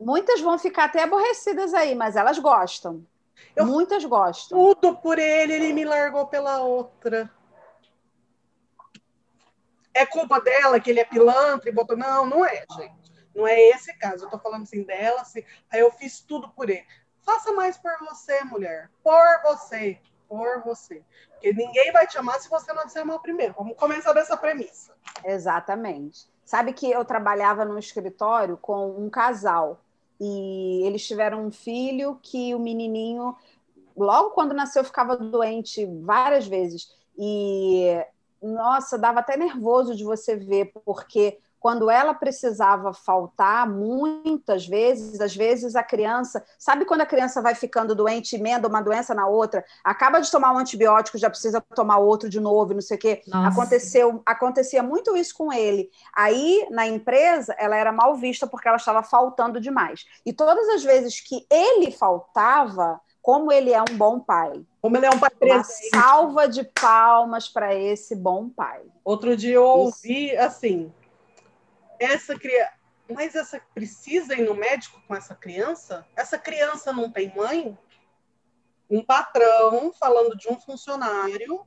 Muitas 0.00 0.40
vão 0.40 0.58
ficar 0.58 0.84
até 0.84 1.02
aborrecidas 1.02 1.72
aí, 1.74 1.94
mas 1.94 2.16
elas 2.16 2.38
gostam. 2.38 3.06
Eu 3.54 3.66
Muitas 3.66 4.04
gostam. 4.04 4.58
Tudo 4.58 4.96
por 4.96 5.18
ele, 5.18 5.52
ele 5.52 5.72
me 5.72 5.84
largou 5.84 6.26
pela 6.26 6.60
outra. 6.60 7.30
É 9.94 10.06
culpa 10.06 10.40
dela 10.40 10.80
que 10.80 10.90
ele 10.90 11.00
é 11.00 11.04
pilantra 11.04 11.68
e 11.68 11.72
botou. 11.72 11.96
Não, 11.96 12.26
não 12.26 12.44
é, 12.44 12.64
gente. 12.76 13.02
Não 13.34 13.46
é 13.46 13.60
esse 13.70 13.96
caso. 13.98 14.24
Eu 14.24 14.30
tô 14.30 14.38
falando 14.38 14.62
assim 14.62 14.82
dela, 14.82 15.20
assim. 15.20 15.42
Aí 15.70 15.80
eu 15.80 15.90
fiz 15.92 16.20
tudo 16.20 16.48
por 16.50 16.68
ele. 16.68 16.84
Faça 17.22 17.52
mais 17.52 17.76
por 17.78 17.92
você, 18.00 18.42
mulher. 18.44 18.90
Por 19.02 19.42
você. 19.44 19.98
Por 20.28 20.62
você. 20.62 21.02
Porque 21.32 21.52
ninguém 21.52 21.92
vai 21.92 22.06
te 22.06 22.18
amar 22.18 22.40
se 22.40 22.48
você 22.48 22.72
não 22.72 22.88
se 22.88 22.98
amar 22.98 23.18
primeiro. 23.20 23.54
Vamos 23.56 23.76
começar 23.76 24.12
dessa 24.12 24.36
premissa. 24.36 24.92
Exatamente. 25.24 26.26
Sabe 26.44 26.72
que 26.72 26.90
eu 26.90 27.04
trabalhava 27.04 27.64
num 27.64 27.78
escritório 27.78 28.56
com 28.56 28.90
um 28.90 29.08
casal 29.08 29.80
e 30.20 30.86
eles 30.86 31.06
tiveram 31.06 31.46
um 31.46 31.50
filho 31.50 32.18
que 32.22 32.54
o 32.54 32.58
menininho, 32.58 33.36
logo 33.96 34.30
quando 34.30 34.54
nasceu, 34.54 34.84
ficava 34.84 35.16
doente 35.16 35.84
várias 35.86 36.46
vezes. 36.46 36.94
E, 37.18 38.04
nossa, 38.40 38.98
dava 38.98 39.20
até 39.20 39.36
nervoso 39.36 39.94
de 39.94 40.04
você 40.04 40.36
ver, 40.36 40.72
porque 40.84 41.38
quando 41.62 41.88
ela 41.88 42.12
precisava 42.12 42.92
faltar, 42.92 43.70
muitas 43.70 44.66
vezes, 44.66 45.20
às 45.20 45.34
vezes 45.34 45.76
a 45.76 45.82
criança, 45.84 46.44
sabe 46.58 46.84
quando 46.84 47.02
a 47.02 47.06
criança 47.06 47.40
vai 47.40 47.54
ficando 47.54 47.94
doente, 47.94 48.34
emenda 48.34 48.66
uma 48.66 48.82
doença 48.82 49.14
na 49.14 49.28
outra, 49.28 49.64
acaba 49.84 50.18
de 50.18 50.28
tomar 50.28 50.52
um 50.52 50.58
antibiótico, 50.58 51.16
já 51.16 51.30
precisa 51.30 51.60
tomar 51.60 51.98
outro 51.98 52.28
de 52.28 52.40
novo, 52.40 52.74
não 52.74 52.80
sei 52.80 52.96
o 52.96 53.00
quê. 53.00 53.22
Aconteceu, 53.32 54.20
acontecia 54.26 54.82
muito 54.82 55.16
isso 55.16 55.36
com 55.36 55.52
ele. 55.52 55.88
Aí, 56.12 56.66
na 56.68 56.84
empresa, 56.84 57.54
ela 57.56 57.76
era 57.76 57.92
mal 57.92 58.16
vista 58.16 58.44
porque 58.44 58.66
ela 58.66 58.76
estava 58.76 59.04
faltando 59.04 59.60
demais. 59.60 60.04
E 60.26 60.32
todas 60.32 60.68
as 60.70 60.82
vezes 60.82 61.20
que 61.20 61.46
ele 61.48 61.92
faltava, 61.92 63.00
como 63.22 63.52
ele 63.52 63.72
é 63.72 63.80
um 63.80 63.96
bom 63.96 64.18
pai. 64.18 64.64
Como 64.80 64.96
ele 64.96 65.06
é 65.06 65.10
um 65.10 65.18
pai 65.20 65.30
presente. 65.30 65.94
Uma 65.94 66.02
salva 66.02 66.48
de 66.48 66.64
palmas 66.64 67.48
para 67.48 67.72
esse 67.72 68.16
bom 68.16 68.48
pai. 68.48 68.80
Outro 69.04 69.36
dia 69.36 69.54
eu 69.54 69.64
ouvi 69.64 70.36
assim, 70.36 70.92
essa 71.98 72.38
criança. 72.38 72.72
Mas 73.08 73.34
essa 73.34 73.60
precisa 73.74 74.34
ir 74.34 74.44
no 74.44 74.54
médico 74.54 75.00
com 75.06 75.14
essa 75.14 75.34
criança? 75.34 76.06
Essa 76.16 76.38
criança 76.38 76.92
não 76.92 77.10
tem 77.10 77.34
mãe? 77.34 77.76
Um 78.88 79.04
patrão 79.04 79.92
falando 79.92 80.36
de 80.36 80.48
um 80.48 80.58
funcionário 80.58 81.66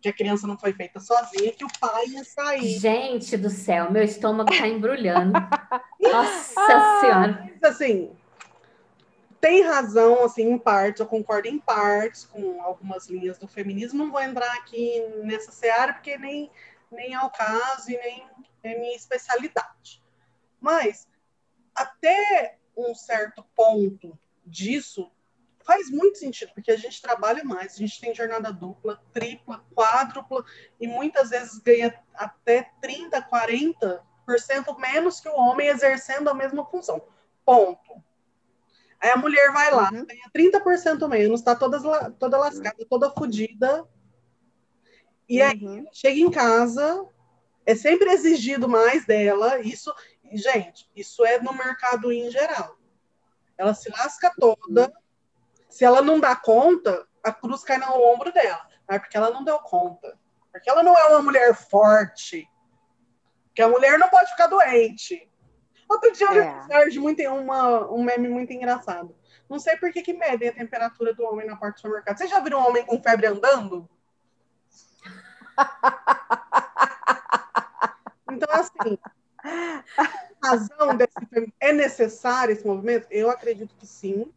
que 0.00 0.08
a 0.08 0.12
criança 0.12 0.46
não 0.46 0.56
foi 0.56 0.72
feita 0.72 1.00
sozinha, 1.00 1.52
que 1.52 1.64
o 1.64 1.68
pai 1.80 2.06
ia 2.06 2.24
sair. 2.24 2.78
Gente 2.78 3.36
do 3.36 3.50
céu, 3.50 3.90
meu 3.90 4.04
estômago 4.04 4.52
está 4.52 4.68
embrulhando. 4.68 5.32
Nossa 6.00 7.00
Senhora. 7.00 7.50
Mas, 7.60 7.72
assim, 7.74 8.12
tem 9.40 9.62
razão, 9.62 10.24
assim, 10.24 10.42
em 10.42 10.58
partes, 10.58 11.00
eu 11.00 11.06
concordo 11.06 11.48
em 11.48 11.58
partes 11.58 12.24
com 12.24 12.62
algumas 12.62 13.08
linhas 13.08 13.38
do 13.38 13.48
feminismo. 13.48 14.04
Não 14.04 14.12
vou 14.12 14.20
entrar 14.20 14.52
aqui 14.54 15.00
nessa 15.24 15.50
seara, 15.50 15.94
porque 15.94 16.16
nem, 16.18 16.50
nem 16.96 17.14
é 17.14 17.20
o 17.20 17.30
caso 17.30 17.90
e 17.90 17.96
nem 17.96 18.26
é 18.62 18.78
minha 18.78 18.96
especialidade. 18.96 20.02
Mas, 20.60 21.06
até 21.74 22.58
um 22.76 22.94
certo 22.94 23.44
ponto 23.54 24.18
disso, 24.44 25.10
faz 25.64 25.90
muito 25.90 26.18
sentido, 26.18 26.52
porque 26.54 26.70
a 26.70 26.76
gente 26.76 27.02
trabalha 27.02 27.44
mais, 27.44 27.74
a 27.74 27.76
gente 27.76 28.00
tem 28.00 28.14
jornada 28.14 28.52
dupla, 28.52 29.02
tripla, 29.12 29.64
quádrupla, 29.74 30.44
e 30.80 30.86
muitas 30.86 31.30
vezes 31.30 31.58
ganha 31.58 31.92
até 32.14 32.70
30, 32.80 33.20
40% 33.22 34.78
menos 34.78 35.20
que 35.20 35.28
o 35.28 35.36
homem 35.36 35.68
exercendo 35.68 36.28
a 36.28 36.34
mesma 36.34 36.64
função. 36.64 37.02
Ponto. 37.44 38.02
Aí 39.00 39.10
a 39.10 39.16
mulher 39.16 39.52
vai 39.52 39.70
lá, 39.70 39.90
uhum. 39.92 40.06
ganha 40.06 40.30
30% 40.34 41.08
menos, 41.08 41.42
tá 41.42 41.54
toda, 41.54 42.10
toda 42.12 42.38
lascada, 42.38 42.86
toda 42.88 43.10
fodida. 43.10 43.86
E 45.28 45.42
aí 45.42 45.64
uhum. 45.64 45.86
chega 45.92 46.20
em 46.20 46.30
casa, 46.30 47.06
é 47.64 47.74
sempre 47.74 48.10
exigido 48.10 48.68
mais 48.68 49.04
dela. 49.04 49.60
Isso, 49.60 49.92
gente, 50.32 50.88
isso 50.94 51.24
é 51.24 51.40
no 51.40 51.52
mercado 51.52 52.12
em 52.12 52.30
geral. 52.30 52.78
Ela 53.58 53.74
se 53.74 53.90
lasca 53.90 54.32
toda. 54.38 54.92
Se 55.68 55.84
ela 55.84 56.00
não 56.00 56.20
dá 56.20 56.36
conta, 56.36 57.06
a 57.22 57.32
cruz 57.32 57.64
cai 57.64 57.78
no 57.78 57.92
ombro 58.00 58.32
dela. 58.32 58.66
É 58.88 58.98
porque 58.98 59.16
ela 59.16 59.30
não 59.30 59.42
deu 59.42 59.58
conta. 59.58 60.16
Porque 60.52 60.70
ela 60.70 60.82
não 60.82 60.96
é 60.96 61.06
uma 61.08 61.22
mulher 61.22 61.54
forte. 61.54 62.48
Que 63.54 63.62
a 63.62 63.68
mulher 63.68 63.98
não 63.98 64.08
pode 64.08 64.30
ficar 64.30 64.46
doente. 64.46 65.28
Outro 65.88 66.12
dia 66.12 66.26
eu 66.70 66.90
vi 66.90 66.98
muito, 66.98 67.22
uma, 67.22 67.90
um 67.92 68.02
meme 68.02 68.28
muito 68.28 68.52
engraçado. 68.52 69.16
Não 69.48 69.58
sei 69.58 69.76
por 69.76 69.92
que, 69.92 70.02
que 70.02 70.12
medem 70.12 70.48
a 70.48 70.54
temperatura 70.54 71.14
do 71.14 71.24
homem 71.24 71.46
na 71.46 71.56
porta 71.56 71.74
do 71.74 71.80
supermercado. 71.80 72.18
Vocês 72.18 72.30
já 72.30 72.40
viram 72.40 72.60
um 72.60 72.66
homem 72.68 72.84
com 72.84 73.00
febre 73.02 73.26
andando? 73.26 73.88
Então, 78.36 78.48
assim, 78.52 78.98
a 80.42 80.48
razão 80.48 80.96
desse 80.96 81.52
é 81.60 81.72
necessário 81.72 82.52
esse 82.52 82.66
movimento? 82.66 83.06
Eu 83.10 83.30
acredito 83.30 83.74
que 83.76 83.86
sim, 83.86 84.30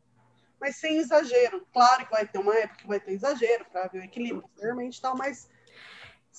mas 0.59 0.77
sem 0.77 0.97
exagero. 0.97 1.65
Claro 1.73 2.05
que 2.05 2.11
vai 2.11 2.25
ter 2.25 2.39
uma 2.39 2.55
época 2.55 2.81
que 2.81 2.87
vai 2.87 2.99
ter 2.99 3.11
exagero 3.11 3.65
para 3.71 3.87
ver 3.87 3.99
o 3.99 4.03
equilíbrio 4.03 4.41
posteriormente 4.41 4.97
e 4.97 5.01
tal, 5.01 5.17
mas. 5.17 5.49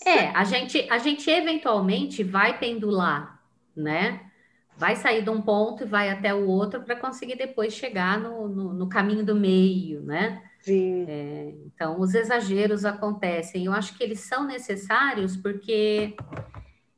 É, 0.06 0.28
a 0.30 0.44
gente, 0.44 0.88
a 0.90 0.98
gente 0.98 1.28
eventualmente 1.28 2.24
vai 2.24 2.58
pendular, 2.58 3.42
né? 3.76 4.30
Vai 4.76 4.96
sair 4.96 5.22
de 5.22 5.28
um 5.28 5.42
ponto 5.42 5.82
e 5.82 5.86
vai 5.86 6.08
até 6.08 6.32
o 6.32 6.46
outro 6.46 6.82
para 6.82 6.96
conseguir 6.96 7.36
depois 7.36 7.74
chegar 7.74 8.18
no, 8.18 8.48
no, 8.48 8.72
no, 8.72 8.88
caminho 8.88 9.22
do 9.22 9.34
meio, 9.34 10.00
né? 10.00 10.49
Sim. 10.62 11.06
É, 11.08 11.54
então, 11.66 11.98
os 12.00 12.14
exageros 12.14 12.84
acontecem. 12.84 13.64
Eu 13.64 13.72
acho 13.72 13.96
que 13.96 14.04
eles 14.04 14.20
são 14.20 14.44
necessários 14.44 15.36
porque 15.36 16.14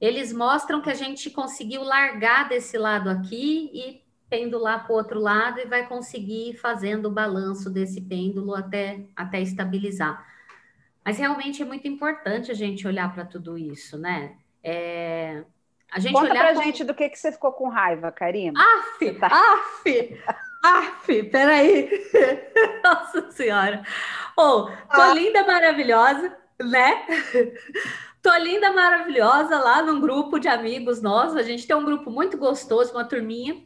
eles 0.01 0.33
mostram 0.33 0.81
que 0.83 0.91
a 0.91 0.95
gente 0.95 1.31
conseguiu 1.31 1.83
largar 1.83 2.49
desse 2.49 2.77
lado 2.77 3.09
aqui 3.09 3.71
e 3.73 4.03
pendular 4.29 4.85
para 4.85 4.93
o 4.93 4.97
outro 4.97 5.21
lado 5.21 5.61
e 5.61 5.67
vai 5.67 5.87
conseguir 5.87 6.51
ir 6.51 6.57
fazendo 6.57 7.07
o 7.07 7.11
balanço 7.11 7.71
desse 7.71 8.01
pêndulo 8.01 8.55
até, 8.55 9.05
até 9.15 9.41
estabilizar. 9.41 10.27
Mas 11.05 11.19
realmente 11.19 11.63
é 11.63 11.65
muito 11.65 11.87
importante 11.87 12.51
a 12.51 12.55
gente 12.55 12.87
olhar 12.87 13.13
para 13.13 13.25
tudo 13.25 13.59
isso, 13.59 13.99
né? 13.99 14.37
É, 14.63 15.45
a 15.93 16.01
gente 16.01 16.15
Conta 16.15 16.31
olhar 16.31 16.45
pra 16.45 16.55
como... 16.55 16.65
gente 16.65 16.83
do 16.83 16.95
que, 16.95 17.09
que 17.09 17.19
você 17.19 17.31
ficou 17.31 17.53
com 17.53 17.69
raiva, 17.69 18.11
Karina. 18.11 18.59
Aff, 18.59 19.13
tá... 19.19 19.27
af, 19.27 19.85
af, 20.63 21.07
peraí. 21.31 21.91
Nossa 22.85 23.31
Senhora. 23.31 23.83
Oh, 24.37 24.67
tô 24.95 25.01
ah. 25.01 25.15
linda, 25.15 25.45
maravilhosa, 25.45 26.37
né? 26.61 27.07
Tô 28.23 28.33
linda, 28.37 28.73
maravilhosa 28.73 29.59
lá 29.59 29.83
num 29.83 30.01
grupo 30.01 30.39
de 30.39 30.47
amigos 30.47 31.03
nossos. 31.03 31.37
A 31.37 31.43
gente 31.43 31.67
tem 31.67 31.75
um 31.75 31.85
grupo 31.85 32.11
muito 32.11 32.39
gostoso, 32.39 32.93
uma 32.93 33.05
turminha. 33.05 33.61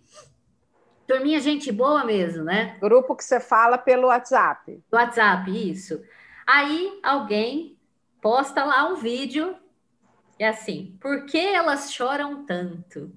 Turminha, 1.06 1.38
gente 1.40 1.70
boa 1.70 2.04
mesmo, 2.04 2.42
né? 2.42 2.76
Grupo 2.80 3.14
que 3.14 3.22
você 3.22 3.38
fala 3.38 3.76
pelo 3.76 4.08
WhatsApp. 4.08 4.82
WhatsApp, 4.90 5.70
isso. 5.70 6.02
Aí 6.46 6.98
alguém 7.02 7.78
posta 8.20 8.64
lá 8.64 8.88
um 8.88 8.96
vídeo 8.96 9.54
e 10.38 10.44
é 10.44 10.48
assim, 10.48 10.96
por 11.00 11.26
que 11.26 11.38
elas 11.38 11.92
choram 11.92 12.44
tanto? 12.44 13.12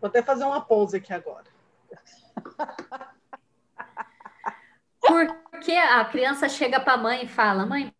Vou 0.00 0.08
até 0.08 0.22
fazer 0.22 0.44
uma 0.44 0.60
pose 0.60 0.96
aqui 0.96 1.12
agora. 1.12 1.46
Porque 5.00 5.72
a 5.72 6.04
criança 6.04 6.48
chega 6.48 6.78
para 6.80 6.94
a 6.94 6.98
mãe 6.98 7.24
e 7.24 7.28
fala: 7.28 7.66
Mãe, 7.66 7.92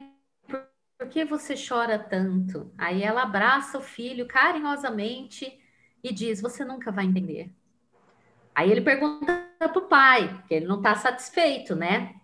por 0.99 1.09
que 1.09 1.25
você 1.25 1.54
chora 1.54 1.99
tanto? 1.99 2.73
Aí 2.76 3.02
ela 3.02 3.23
abraça 3.23 3.78
o 3.78 3.83
filho 3.83 4.26
carinhosamente 4.26 5.59
e 6.02 6.12
diz: 6.12 6.40
Você 6.40 6.64
nunca 6.64 6.90
vai 6.90 7.04
entender. 7.07 7.52
Aí 8.54 8.71
ele 8.71 8.80
pergunta 8.80 9.49
para 9.59 9.78
o 9.78 9.88
pai, 9.88 10.28
porque 10.28 10.54
ele 10.54 10.66
não 10.66 10.78
está 10.78 10.95
satisfeito, 10.95 11.75
né? 11.76 12.14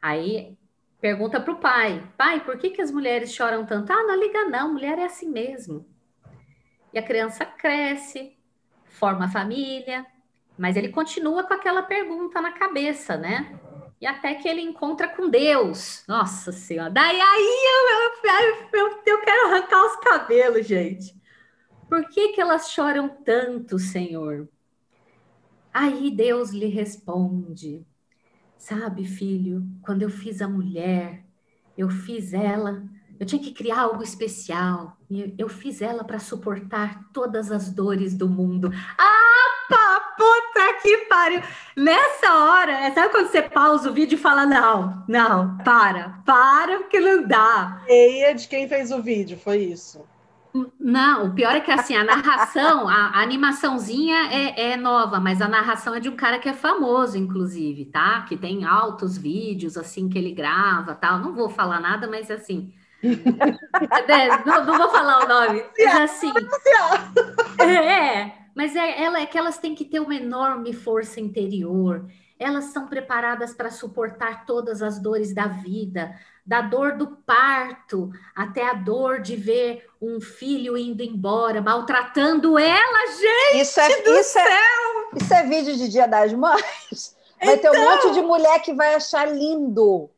Aí 0.00 0.58
pergunta 1.00 1.40
para 1.40 1.52
o 1.52 1.60
pai: 1.60 2.06
Pai, 2.16 2.44
por 2.44 2.58
que, 2.58 2.70
que 2.70 2.82
as 2.82 2.90
mulheres 2.90 3.32
choram 3.32 3.64
tanto? 3.64 3.92
Ah, 3.92 4.02
não 4.02 4.18
liga, 4.18 4.44
não, 4.44 4.72
mulher 4.72 4.98
é 4.98 5.04
assim 5.04 5.28
mesmo. 5.28 5.86
E 6.92 6.98
a 6.98 7.02
criança 7.02 7.44
cresce, 7.46 8.36
forma 8.84 9.28
família, 9.28 10.06
mas 10.62 10.76
ele 10.76 10.90
continua 10.90 11.42
com 11.42 11.52
aquela 11.54 11.82
pergunta 11.82 12.40
na 12.40 12.52
cabeça, 12.52 13.16
né? 13.16 13.58
e 14.00 14.06
até 14.06 14.34
que 14.34 14.48
ele 14.48 14.60
encontra 14.60 15.08
com 15.08 15.28
Deus. 15.28 16.04
Nossa 16.06 16.50
Senhora. 16.50 16.90
Daí 16.90 17.20
aí 17.20 17.64
eu, 17.72 18.30
eu, 18.30 18.68
eu, 18.72 19.02
eu 19.06 19.20
quero 19.22 19.46
arrancar 19.46 19.84
os 19.84 19.96
cabelos, 19.96 20.66
gente. 20.66 21.20
Por 21.88 22.08
que, 22.08 22.32
que 22.32 22.40
elas 22.40 22.70
choram 22.70 23.08
tanto, 23.08 23.78
Senhor? 23.78 24.48
Aí 25.74 26.12
Deus 26.12 26.50
lhe 26.50 26.66
responde: 26.66 27.84
Sabe, 28.56 29.04
filho, 29.04 29.64
quando 29.82 30.02
eu 30.02 30.10
fiz 30.10 30.40
a 30.42 30.48
mulher, 30.48 31.24
eu 31.76 31.88
fiz 31.88 32.32
ela, 32.32 32.84
eu 33.22 33.26
tinha 33.26 33.40
que 33.40 33.52
criar 33.52 33.82
algo 33.82 34.02
especial, 34.02 34.96
e 35.08 35.32
eu 35.38 35.48
fiz 35.48 35.80
ela 35.80 36.02
para 36.02 36.18
suportar 36.18 37.04
todas 37.12 37.52
as 37.52 37.70
dores 37.70 38.14
do 38.14 38.28
mundo. 38.28 38.68
Ah, 38.98 39.66
pá, 39.68 40.00
puta 40.18 40.80
que 40.82 40.96
pariu! 41.08 41.40
Nessa 41.76 42.34
hora, 42.34 42.92
sabe 42.92 43.10
quando 43.10 43.28
você 43.28 43.40
pausa 43.40 43.88
o 43.88 43.92
vídeo 43.92 44.16
e 44.16 44.20
fala: 44.20 44.44
Não, 44.44 45.04
não, 45.06 45.56
para, 45.58 46.20
para, 46.26 46.78
porque 46.78 46.98
não 46.98 47.22
dá. 47.22 47.84
E 47.86 48.24
é 48.24 48.34
de 48.34 48.48
quem 48.48 48.68
fez 48.68 48.90
o 48.90 49.00
vídeo, 49.00 49.38
foi 49.38 49.58
isso. 49.58 50.04
Não, 50.80 51.28
o 51.28 51.32
pior 51.32 51.54
é 51.54 51.60
que 51.60 51.70
assim, 51.70 51.94
a 51.94 52.02
narração, 52.02 52.88
a, 52.88 53.10
a 53.10 53.22
animaçãozinha 53.22 54.32
é, 54.32 54.72
é, 54.72 54.76
nova, 54.76 55.20
mas 55.20 55.40
a 55.40 55.46
narração 55.46 55.94
é 55.94 56.00
de 56.00 56.08
um 56.08 56.16
cara 56.16 56.40
que 56.40 56.48
é 56.48 56.52
famoso, 56.52 57.16
inclusive, 57.16 57.84
tá? 57.84 58.22
Que 58.22 58.36
tem 58.36 58.64
altos 58.64 59.16
vídeos 59.16 59.76
assim 59.76 60.08
que 60.08 60.18
ele 60.18 60.32
grava, 60.32 60.92
tal. 60.92 61.20
Não 61.20 61.32
vou 61.32 61.48
falar 61.48 61.78
nada, 61.78 62.08
mas 62.08 62.28
assim. 62.28 62.74
É, 63.02 64.46
não, 64.46 64.64
não, 64.64 64.78
vou 64.78 64.88
falar 64.90 65.24
o 65.24 65.28
nome. 65.28 65.64
Mas 65.78 66.00
assim. 66.00 66.32
É, 67.60 68.32
mas 68.54 68.76
é, 68.76 69.02
ela 69.02 69.20
é 69.20 69.26
que 69.26 69.36
elas 69.36 69.58
têm 69.58 69.74
que 69.74 69.84
ter 69.84 70.00
uma 70.00 70.14
enorme 70.14 70.72
força 70.72 71.20
interior. 71.20 72.06
Elas 72.38 72.66
são 72.66 72.86
preparadas 72.86 73.54
para 73.54 73.70
suportar 73.70 74.46
todas 74.46 74.82
as 74.82 75.00
dores 75.00 75.34
da 75.34 75.46
vida, 75.46 76.14
da 76.44 76.60
dor 76.60 76.96
do 76.96 77.08
parto 77.08 78.10
até 78.34 78.68
a 78.68 78.74
dor 78.74 79.20
de 79.20 79.36
ver 79.36 79.86
um 80.00 80.20
filho 80.20 80.76
indo 80.76 81.02
embora, 81.02 81.62
maltratando 81.62 82.58
ela, 82.58 83.06
gente 83.06 83.62
isso 83.62 83.80
é, 83.80 84.02
do 84.02 84.12
isso 84.18 84.32
céu! 84.32 84.42
É, 84.42 85.22
isso 85.22 85.34
é 85.34 85.42
vídeo 85.44 85.76
de 85.76 85.88
Dia 85.88 86.08
das 86.08 86.32
Mães? 86.32 87.16
Vai 87.40 87.54
então... 87.54 87.72
ter 87.72 87.78
um 87.78 87.84
monte 87.84 88.12
de 88.12 88.20
mulher 88.20 88.60
que 88.60 88.72
vai 88.72 88.94
achar 88.94 89.24
lindo. 89.24 90.10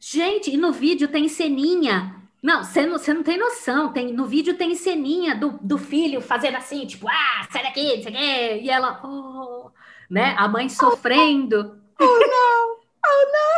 Gente, 0.00 0.50
e 0.50 0.56
no 0.56 0.72
vídeo 0.72 1.08
tem 1.08 1.28
ceninha. 1.28 2.14
Não, 2.42 2.62
você 2.62 2.86
não, 2.86 2.96
não 2.96 3.22
tem 3.22 3.36
noção. 3.36 3.92
Tem, 3.92 4.12
no 4.12 4.26
vídeo 4.26 4.56
tem 4.56 4.74
ceninha 4.74 5.34
do, 5.34 5.58
do 5.60 5.76
filho 5.76 6.20
fazendo 6.20 6.56
assim, 6.56 6.86
tipo, 6.86 7.08
ah, 7.08 7.46
sai 7.50 7.64
daqui, 7.64 7.96
não 7.96 8.02
sei 8.02 8.12
o 8.12 8.16
quê. 8.16 8.60
E 8.62 8.70
ela, 8.70 9.00
oh, 9.04 9.70
né? 10.08 10.34
A 10.38 10.46
mãe 10.46 10.68
sofrendo. 10.68 11.80
Oh, 12.00 12.04
não! 12.04 12.78
Oh, 13.06 13.26
não! 13.32 13.48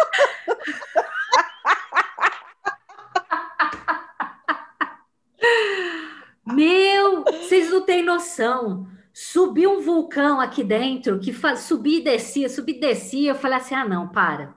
Meu, 6.54 7.24
vocês 7.24 7.70
não 7.70 7.82
têm 7.82 8.02
noção. 8.02 8.88
Subiu 9.12 9.72
um 9.72 9.80
vulcão 9.80 10.40
aqui 10.40 10.64
dentro 10.64 11.18
que 11.18 11.32
faz, 11.32 11.60
subia 11.60 11.98
e 11.98 12.02
descia, 12.02 12.48
subia 12.48 12.76
e 12.76 12.80
descia. 12.80 13.30
Eu 13.32 13.34
falei 13.34 13.58
assim: 13.58 13.74
ah, 13.74 13.84
não, 13.84 14.08
para. 14.08 14.54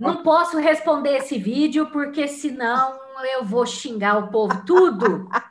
Não 0.00 0.22
posso 0.22 0.58
responder 0.58 1.18
esse 1.18 1.38
vídeo 1.38 1.86
porque 1.90 2.26
senão 2.26 2.98
eu 3.34 3.44
vou 3.44 3.66
xingar 3.66 4.18
o 4.18 4.28
povo 4.28 4.64
tudo. 4.64 5.28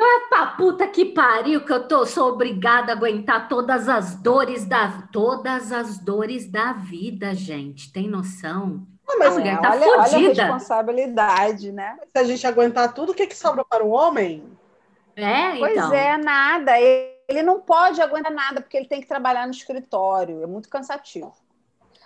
Ah, 0.00 0.28
pra 0.28 0.46
puta 0.46 0.86
que 0.86 1.06
pariu, 1.06 1.64
que 1.64 1.72
eu 1.72 1.88
tô, 1.88 2.06
sou 2.06 2.32
obrigada 2.32 2.92
a 2.92 2.94
aguentar 2.94 3.48
todas 3.48 3.88
as 3.88 4.14
dores 4.14 4.64
da 4.64 5.02
todas 5.10 5.72
as 5.72 5.98
dores 5.98 6.48
da 6.48 6.72
vida, 6.72 7.34
gente. 7.34 7.92
Tem 7.92 8.08
noção? 8.08 8.86
mas 9.18 9.36
a 9.36 9.38
mulher 9.40 9.60
tá 9.60 9.70
olha, 9.70 9.80
fodida. 9.80 10.16
Olha 10.16 10.26
a 10.26 10.44
responsabilidade, 10.44 11.72
né? 11.72 11.98
Se 12.12 12.18
a 12.18 12.24
gente 12.24 12.46
aguentar 12.46 12.92
tudo, 12.94 13.10
o 13.10 13.14
que, 13.14 13.26
que 13.26 13.36
sobra 13.36 13.64
para 13.64 13.84
o 13.84 13.90
homem? 13.90 14.44
É, 15.16 15.56
pois 15.58 15.72
então. 15.72 15.92
é, 15.92 16.16
nada. 16.16 16.78
Ele 16.78 17.42
não 17.42 17.60
pode 17.60 18.00
aguentar 18.00 18.32
nada, 18.32 18.60
porque 18.60 18.76
ele 18.76 18.86
tem 18.86 19.00
que 19.00 19.08
trabalhar 19.08 19.46
no 19.46 19.52
escritório. 19.52 20.42
É 20.42 20.46
muito 20.46 20.68
cansativo. 20.68 21.34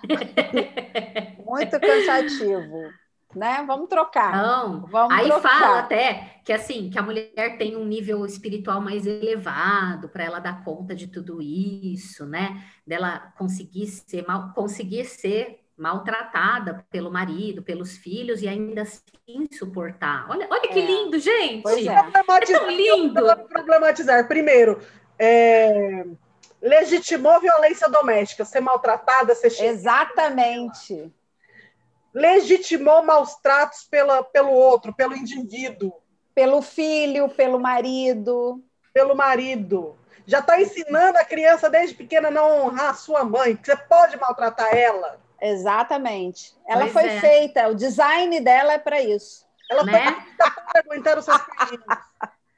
muito 1.45 1.81
cansativo. 1.81 2.93
Né? 3.35 3.65
Vamos 3.67 3.89
trocar. 3.89 4.37
Não, 4.37 4.87
Vamos 4.87 5.17
aí 5.17 5.27
trocar. 5.27 5.59
fala 5.59 5.79
até 5.79 6.41
que 6.45 6.53
assim, 6.53 6.91
que 6.91 6.99
a 6.99 7.03
mulher 7.03 7.57
tem 7.57 7.77
um 7.77 7.85
nível 7.85 8.27
espiritual 8.27 8.81
mais 8.81 9.07
elevado 9.07 10.09
para 10.09 10.25
ela 10.25 10.39
dar 10.39 10.63
conta 10.65 10.95
de 10.95 11.07
tudo 11.07 11.41
isso, 11.41 12.27
né? 12.27 12.63
Dela 12.87 13.33
conseguir 13.39 13.87
ser 13.87 14.27
mal, 14.27 14.53
conseguir 14.53 15.07
ser 15.07 15.63
maltratada 15.77 16.85
pelo 16.91 17.11
marido, 17.11 17.63
pelos 17.63 17.97
filhos 17.97 18.43
e 18.43 18.49
ainda 18.49 18.83
assim 18.83 19.49
suportar. 19.51 20.27
Olha, 20.29 20.47
olha 20.51 20.69
que 20.69 20.79
é. 20.79 20.87
lindo, 20.87 21.19
gente! 21.19 21.63
Pois 21.63 21.87
é. 21.87 21.95
é 21.95 22.71
lindo! 22.71 23.21
Problematizar. 23.49 24.29
Primeiro, 24.29 24.79
é... 25.19 26.05
legitimou 26.63 27.41
violência 27.41 27.89
doméstica, 27.89 28.45
ser 28.45 28.61
maltratada, 28.61 29.35
ser 29.35 29.53
Exatamente. 29.65 31.13
Legitimou 32.15 33.03
maus 33.03 33.35
tratos 33.37 33.85
pela, 33.85 34.23
pelo 34.23 34.53
outro, 34.53 34.95
pelo 34.95 35.17
indivíduo. 35.17 35.93
Pelo 36.35 36.63
filho, 36.63 37.29
pelo 37.29 37.59
marido. 37.59 38.63
Pelo 38.95 39.17
marido. 39.17 39.99
Já 40.25 40.39
está 40.39 40.61
ensinando 40.61 41.19
a 41.19 41.25
criança 41.25 41.69
desde 41.69 41.97
pequena 41.97 42.29
a 42.29 42.31
não 42.31 42.67
honrar 42.67 42.91
a 42.91 42.95
sua 42.95 43.25
mãe, 43.25 43.57
que 43.57 43.67
você 43.67 43.77
pode 43.77 44.17
maltratar 44.19 44.73
ela. 44.75 45.21
Exatamente. 45.41 46.55
Ela 46.69 46.83
pois 46.83 46.93
foi 46.93 47.07
é. 47.07 47.21
feita, 47.21 47.69
o 47.69 47.75
design 47.75 48.41
dela 48.41 48.75
é 48.75 48.79
para 48.79 49.01
isso. 49.01 49.45
Ela 49.69 49.83
né? 49.83 49.93
foi 49.93 50.23
feita 50.23 50.51
para 50.51 50.81
aguentar 50.81 51.19
os 51.19 51.25
seus 51.25 51.43
filhos. 51.69 51.85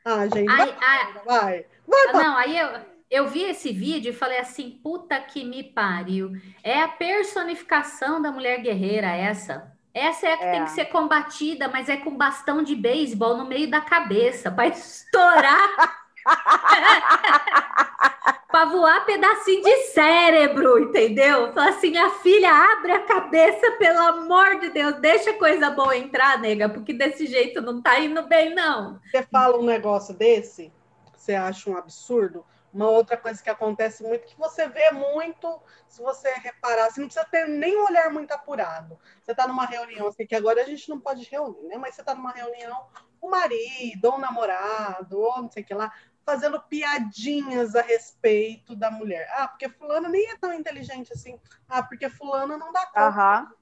Ah, 0.05 0.27
gente, 0.27 0.45
vai, 0.45 0.73
vai, 0.75 1.12
vai. 1.25 1.67
vai 1.87 2.12
não, 2.12 2.37
aí 2.37 2.59
eu, 2.59 2.93
eu 3.14 3.29
vi 3.29 3.44
esse 3.44 3.72
vídeo 3.72 4.11
e 4.11 4.12
falei 4.12 4.40
assim, 4.40 4.81
puta 4.83 5.20
que 5.20 5.44
me 5.44 5.62
pariu. 5.62 6.33
É 6.64 6.81
a 6.81 6.88
personificação 6.88 8.20
da 8.20 8.33
mulher 8.33 8.61
guerreira 8.61 9.14
essa. 9.14 9.72
Essa 9.94 10.27
é 10.27 10.33
a 10.33 10.37
que 10.37 10.44
é. 10.44 10.50
tem 10.50 10.64
que 10.64 10.72
ser 10.72 10.87
combatida, 10.87 11.68
mas 11.68 11.88
é 11.88 11.96
com 11.96 12.16
bastão 12.16 12.61
de 12.61 12.74
beisebol 12.74 13.37
no 13.37 13.46
meio 13.46 13.70
da 13.70 13.81
cabeça, 13.81 14.50
para 14.50 14.66
estourar 14.74 16.05
para 18.50 18.64
voar 18.64 19.05
pedacinho 19.05 19.62
de 19.62 19.77
cérebro, 19.92 20.81
entendeu? 20.81 21.53
Fala 21.53 21.70
assim, 21.70 21.90
minha 21.90 22.11
filha, 22.11 22.50
abre 22.50 22.92
a 22.92 23.05
cabeça, 23.05 23.72
pelo 23.79 23.98
amor 23.98 24.59
de 24.59 24.70
Deus, 24.70 24.96
deixa 25.00 25.35
coisa 25.35 25.70
boa 25.70 25.96
entrar, 25.96 26.40
nega, 26.40 26.68
porque 26.68 26.92
desse 26.92 27.27
jeito 27.27 27.61
não 27.61 27.81
tá 27.81 28.00
indo 28.00 28.27
bem, 28.27 28.55
não. 28.55 28.98
Você 29.11 29.22
fala 29.22 29.59
um 29.59 29.64
negócio 29.64 30.14
desse, 30.14 30.72
você 31.14 31.35
acha 31.35 31.70
um 31.70 31.77
absurdo? 31.77 32.44
Uma 32.74 32.90
outra 32.90 33.16
coisa 33.16 33.40
que 33.40 33.48
acontece 33.48 34.02
muito, 34.02 34.26
que 34.26 34.37
você 34.37 34.68
vê 34.68 34.90
muito, 34.90 35.62
se 35.87 36.02
você 36.02 36.28
reparar, 36.32 36.90
você 36.90 37.00
não 37.00 37.06
precisa 37.06 37.24
ter 37.24 37.46
nem 37.46 37.78
um 37.78 37.84
olhar 37.84 38.10
muito 38.10 38.32
apurado. 38.32 38.98
Você 39.22 39.30
está 39.30 39.46
numa 39.46 39.64
reunião, 39.64 40.08
assim, 40.08 40.26
que 40.26 40.34
agora 40.34 40.60
a 40.60 40.66
gente 40.66 40.88
não 40.88 40.98
pode 40.98 41.22
reunir, 41.30 41.68
né? 41.68 41.76
Mas 41.76 41.94
você 41.94 42.00
está 42.00 42.16
numa 42.16 42.32
reunião, 42.32 42.84
o 43.20 43.30
marido, 43.30 44.06
ou 44.06 44.14
o 44.16 44.18
namorado, 44.18 45.20
ou 45.20 45.42
não 45.42 45.48
sei 45.48 45.62
o 45.62 45.66
que 45.66 45.72
lá, 45.72 45.92
fazendo 46.26 46.60
piadinhas 46.62 47.76
a 47.76 47.82
respeito 47.82 48.74
da 48.74 48.90
mulher. 48.90 49.28
Ah, 49.34 49.46
porque 49.46 49.68
fulana 49.68 50.08
nem 50.08 50.28
é 50.30 50.37
tão 50.37 50.52
inteligente 50.52 51.12
assim. 51.12 51.38
Ah, 51.68 51.80
porque 51.80 52.08
fulana 52.08 52.58
não 52.58 52.72
dá 52.72 52.87
conta. 52.87 53.40
Uhum. 53.40 53.52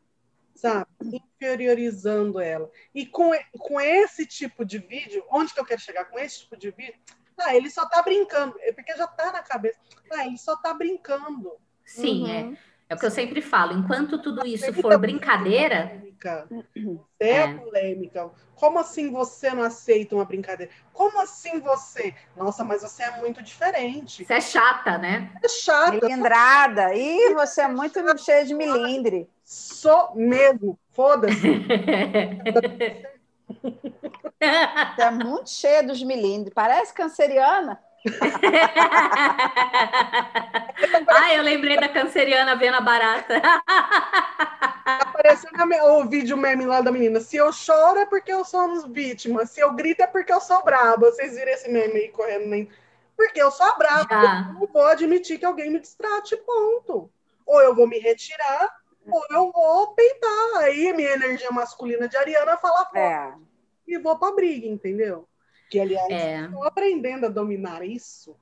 Sabe? 0.55 0.87
Inferiorizando 1.03 2.40
ela. 2.40 2.70
E 2.94 3.05
com, 3.05 3.31
com 3.59 3.79
esse 3.79 4.25
tipo 4.25 4.64
de 4.64 4.79
vídeo, 4.79 5.22
onde 5.31 5.53
que 5.53 5.61
eu 5.61 5.66
quero 5.66 5.83
chegar 5.83 6.07
com 6.07 6.18
esse 6.18 6.40
tipo 6.40 6.57
de 6.57 6.70
vídeo? 6.70 6.98
Ah, 7.45 7.55
ele 7.55 7.71
só 7.71 7.87
tá 7.87 8.03
brincando. 8.03 8.57
É 8.61 8.73
porque 8.73 8.95
já 8.97 9.07
tá 9.07 9.33
na 9.33 9.43
cabeça. 9.43 9.79
Ah, 10.13 10.27
ele 10.27 10.39
só 10.39 10.57
tá 10.57 10.75
brincando. 10.75 11.53
Sim, 11.85 12.23
uhum. 12.23 12.57
é. 12.57 12.73
É 12.93 12.95
o 12.95 12.99
que 12.99 13.07
eu 13.07 13.11
sempre 13.11 13.41
falo, 13.41 13.73
enquanto 13.73 14.21
tudo 14.21 14.47
isso 14.47 14.71
for 14.75 14.99
brincadeira. 14.99 16.05
Você 16.21 17.01
é, 17.19 17.39
é 17.39 17.55
polêmica. 17.55 18.31
Como 18.55 18.79
assim 18.79 19.11
você 19.11 19.51
não 19.51 19.63
aceita 19.63 20.15
uma 20.15 20.27
brincadeira? 20.27 20.71
Como 20.93 21.19
assim 21.21 21.59
você? 21.61 22.15
Nossa, 22.37 22.63
mas 22.63 22.83
você 22.83 23.03
é 23.03 23.19
muito 23.19 23.43
diferente. 23.43 24.27
Você 24.27 24.35
é 24.35 24.41
chata, 24.43 24.99
né? 24.99 25.33
É 25.43 25.49
chata. 25.49 25.93
Milindrada. 25.93 26.95
Ih, 26.95 27.33
você 27.33 27.63
é 27.63 27.69
muito 27.69 27.99
cheia 28.19 28.45
de 28.45 28.55
milindre. 28.55 29.27
Sou 29.43 30.15
mesmo. 30.15 30.79
Foda-se. 30.91 31.33
É 34.99 35.11
muito 35.11 35.51
cheia 35.51 35.83
dos 35.83 36.03
milindres. 36.03 36.55
Parece 36.55 36.93
canceriana. 36.93 37.81
ah, 41.09 41.35
eu 41.35 41.43
lembrei 41.43 41.79
da 41.79 41.89
canceriana 41.89 42.57
vendo 42.57 42.77
a 42.77 42.81
barata. 42.81 43.41
Apareceu 44.85 45.51
o 45.85 46.09
vídeo 46.09 46.37
meme 46.37 46.67
lá 46.67 46.81
da 46.81 46.91
menina. 46.91 47.21
Se 47.21 47.37
eu 47.37 47.53
choro 47.53 48.01
é 48.01 48.07
porque 48.07 48.33
eu 48.33 48.45
sou 48.45 48.89
vítima. 48.89 49.47
Se 49.47 49.61
eu 49.61 49.73
grito 49.73 50.03
é 50.03 50.09
porque 50.09 50.33
eu 50.33 50.41
sou 50.41 50.65
braba. 50.65 51.11
Vocês 51.11 51.37
viram 51.37 51.53
esse 51.53 51.71
meme 51.71 51.95
aí 51.95 52.09
correndo? 52.09 52.47
Nem... 52.47 52.69
Porque 53.17 53.41
eu 53.41 53.53
sou 53.53 53.79
braba. 53.79 54.49
Eu 54.49 54.55
não 54.55 54.67
vou 54.67 54.87
admitir 54.87 55.39
que 55.39 55.47
alguém 55.47 55.71
me 55.71 55.79
distrate, 55.79 56.37
ponto. 56.39 57.09
Ou 57.47 57.61
eu 57.61 57.75
vou 57.75 57.87
me 57.87 57.99
retirar, 57.99 58.69
ou 59.07 59.25
eu 59.31 59.53
vou 59.53 59.95
peitar. 59.95 60.57
Aí 60.57 60.93
minha 60.93 61.13
energia 61.13 61.53
masculina 61.53 62.09
de 62.09 62.17
Ariana 62.17 62.57
fala 62.57 62.85
fora. 62.87 63.37
É. 63.39 63.52
E 63.93 63.99
vou 63.99 64.19
pra 64.19 64.33
briga, 64.33 64.67
entendeu? 64.67 65.29
Que, 65.71 65.79
aliás, 65.79 66.11
é. 66.11 66.45
estou 66.45 66.65
aprendendo 66.65 67.27
a 67.27 67.29
dominar 67.29 67.85
isso. 67.85 68.35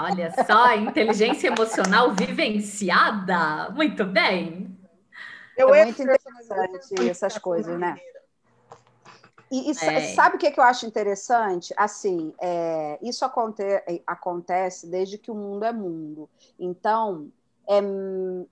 Olha 0.00 0.32
só, 0.44 0.74
inteligência 0.74 1.48
emocional 1.48 2.12
vivenciada. 2.12 3.70
Muito 3.70 4.04
bem. 4.04 4.76
Eu 5.56 5.72
é 5.74 5.84
muito 5.84 6.02
interessante 6.02 7.08
essas 7.08 7.38
coisas, 7.38 7.78
né? 7.78 7.96
E, 9.50 9.68
e 9.68 9.70
é. 9.70 10.14
sabe 10.14 10.36
o 10.36 10.38
que, 10.38 10.50
que 10.50 10.60
eu 10.60 10.64
acho 10.64 10.86
interessante? 10.86 11.72
Assim, 11.76 12.34
é, 12.40 12.98
isso 13.00 13.24
aconte 13.24 13.62
acontece 14.06 14.88
desde 14.88 15.18
que 15.18 15.30
o 15.30 15.34
mundo 15.34 15.64
é 15.64 15.72
mundo. 15.72 16.28
Então, 16.58 17.30
é 17.68 17.80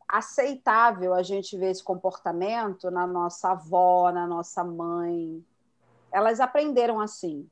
aceitável 0.09 1.15
a 1.15 1.23
gente 1.23 1.57
ver 1.57 1.71
esse 1.71 1.83
comportamento 1.83 2.91
na 2.91 3.07
nossa 3.07 3.51
avó, 3.51 4.13
na 4.13 4.27
nossa 4.27 4.63
mãe. 4.63 5.45
Elas 6.13 6.41
aprenderam 6.41 7.01
assim. 7.01 7.49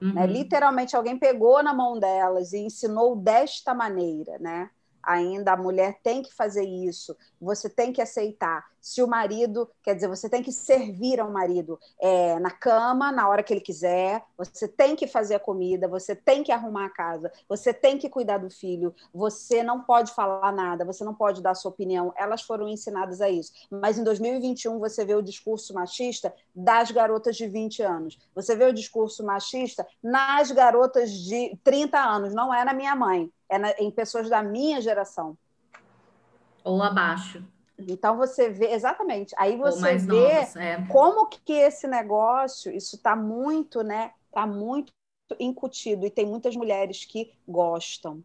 Né? 0.00 0.08
Uhum. 0.08 0.14
Né? 0.14 0.26
Literalmente, 0.26 0.96
alguém 0.96 1.18
pegou 1.18 1.62
na 1.62 1.72
mão 1.72 1.98
delas 1.98 2.52
e 2.52 2.58
ensinou 2.58 3.16
desta 3.16 3.74
maneira, 3.74 4.38
né? 4.38 4.70
Ainda 5.02 5.52
a 5.52 5.56
mulher 5.56 5.98
tem 6.02 6.22
que 6.22 6.32
fazer 6.32 6.64
isso, 6.64 7.16
você 7.40 7.68
tem 7.68 7.92
que 7.92 8.00
aceitar 8.00 8.64
se 8.82 9.00
o 9.00 9.06
marido, 9.06 9.70
quer 9.80 9.94
dizer, 9.94 10.08
você 10.08 10.28
tem 10.28 10.42
que 10.42 10.50
servir 10.50 11.20
ao 11.20 11.30
marido 11.30 11.78
é, 12.00 12.36
na 12.40 12.50
cama, 12.50 13.12
na 13.12 13.28
hora 13.28 13.42
que 13.42 13.54
ele 13.54 13.60
quiser, 13.60 14.24
você 14.36 14.66
tem 14.66 14.96
que 14.96 15.06
fazer 15.06 15.36
a 15.36 15.40
comida, 15.40 15.86
você 15.86 16.16
tem 16.16 16.42
que 16.42 16.50
arrumar 16.50 16.86
a 16.86 16.90
casa, 16.90 17.30
você 17.48 17.72
tem 17.72 17.96
que 17.96 18.08
cuidar 18.08 18.38
do 18.38 18.50
filho, 18.50 18.92
você 19.14 19.62
não 19.62 19.82
pode 19.82 20.12
falar 20.12 20.50
nada, 20.50 20.84
você 20.84 21.04
não 21.04 21.14
pode 21.14 21.40
dar 21.40 21.54
sua 21.54 21.70
opinião. 21.70 22.12
Elas 22.16 22.42
foram 22.42 22.66
ensinadas 22.66 23.20
a 23.20 23.30
isso. 23.30 23.52
Mas 23.70 23.98
em 23.98 24.02
2021 24.02 24.80
você 24.80 25.04
vê 25.04 25.14
o 25.14 25.22
discurso 25.22 25.72
machista 25.72 26.34
das 26.52 26.90
garotas 26.90 27.36
de 27.36 27.46
20 27.46 27.82
anos. 27.82 28.18
Você 28.34 28.56
vê 28.56 28.64
o 28.64 28.74
discurso 28.74 29.24
machista 29.24 29.86
nas 30.02 30.50
garotas 30.50 31.12
de 31.12 31.56
30 31.62 32.00
anos, 32.00 32.34
não 32.34 32.52
é 32.52 32.64
na 32.64 32.74
minha 32.74 32.96
mãe, 32.96 33.30
é 33.52 33.58
na, 33.58 33.70
em 33.72 33.90
pessoas 33.90 34.28
da 34.28 34.42
minha 34.42 34.80
geração. 34.80 35.36
Ou 36.64 36.82
abaixo. 36.82 37.44
Então 37.78 38.16
você 38.16 38.48
vê 38.48 38.72
exatamente. 38.72 39.34
Aí 39.36 39.56
você 39.56 39.96
vê 39.98 40.40
novos, 40.40 40.56
é. 40.56 40.86
como 40.90 41.26
que 41.26 41.52
esse 41.52 41.86
negócio, 41.86 42.72
isso 42.72 42.96
está 42.96 43.14
muito, 43.14 43.82
né? 43.82 44.12
Está 44.28 44.46
muito 44.46 44.92
incutido 45.38 46.06
e 46.06 46.10
tem 46.10 46.26
muitas 46.26 46.54
mulheres 46.54 47.04
que 47.04 47.32
gostam, 47.46 48.22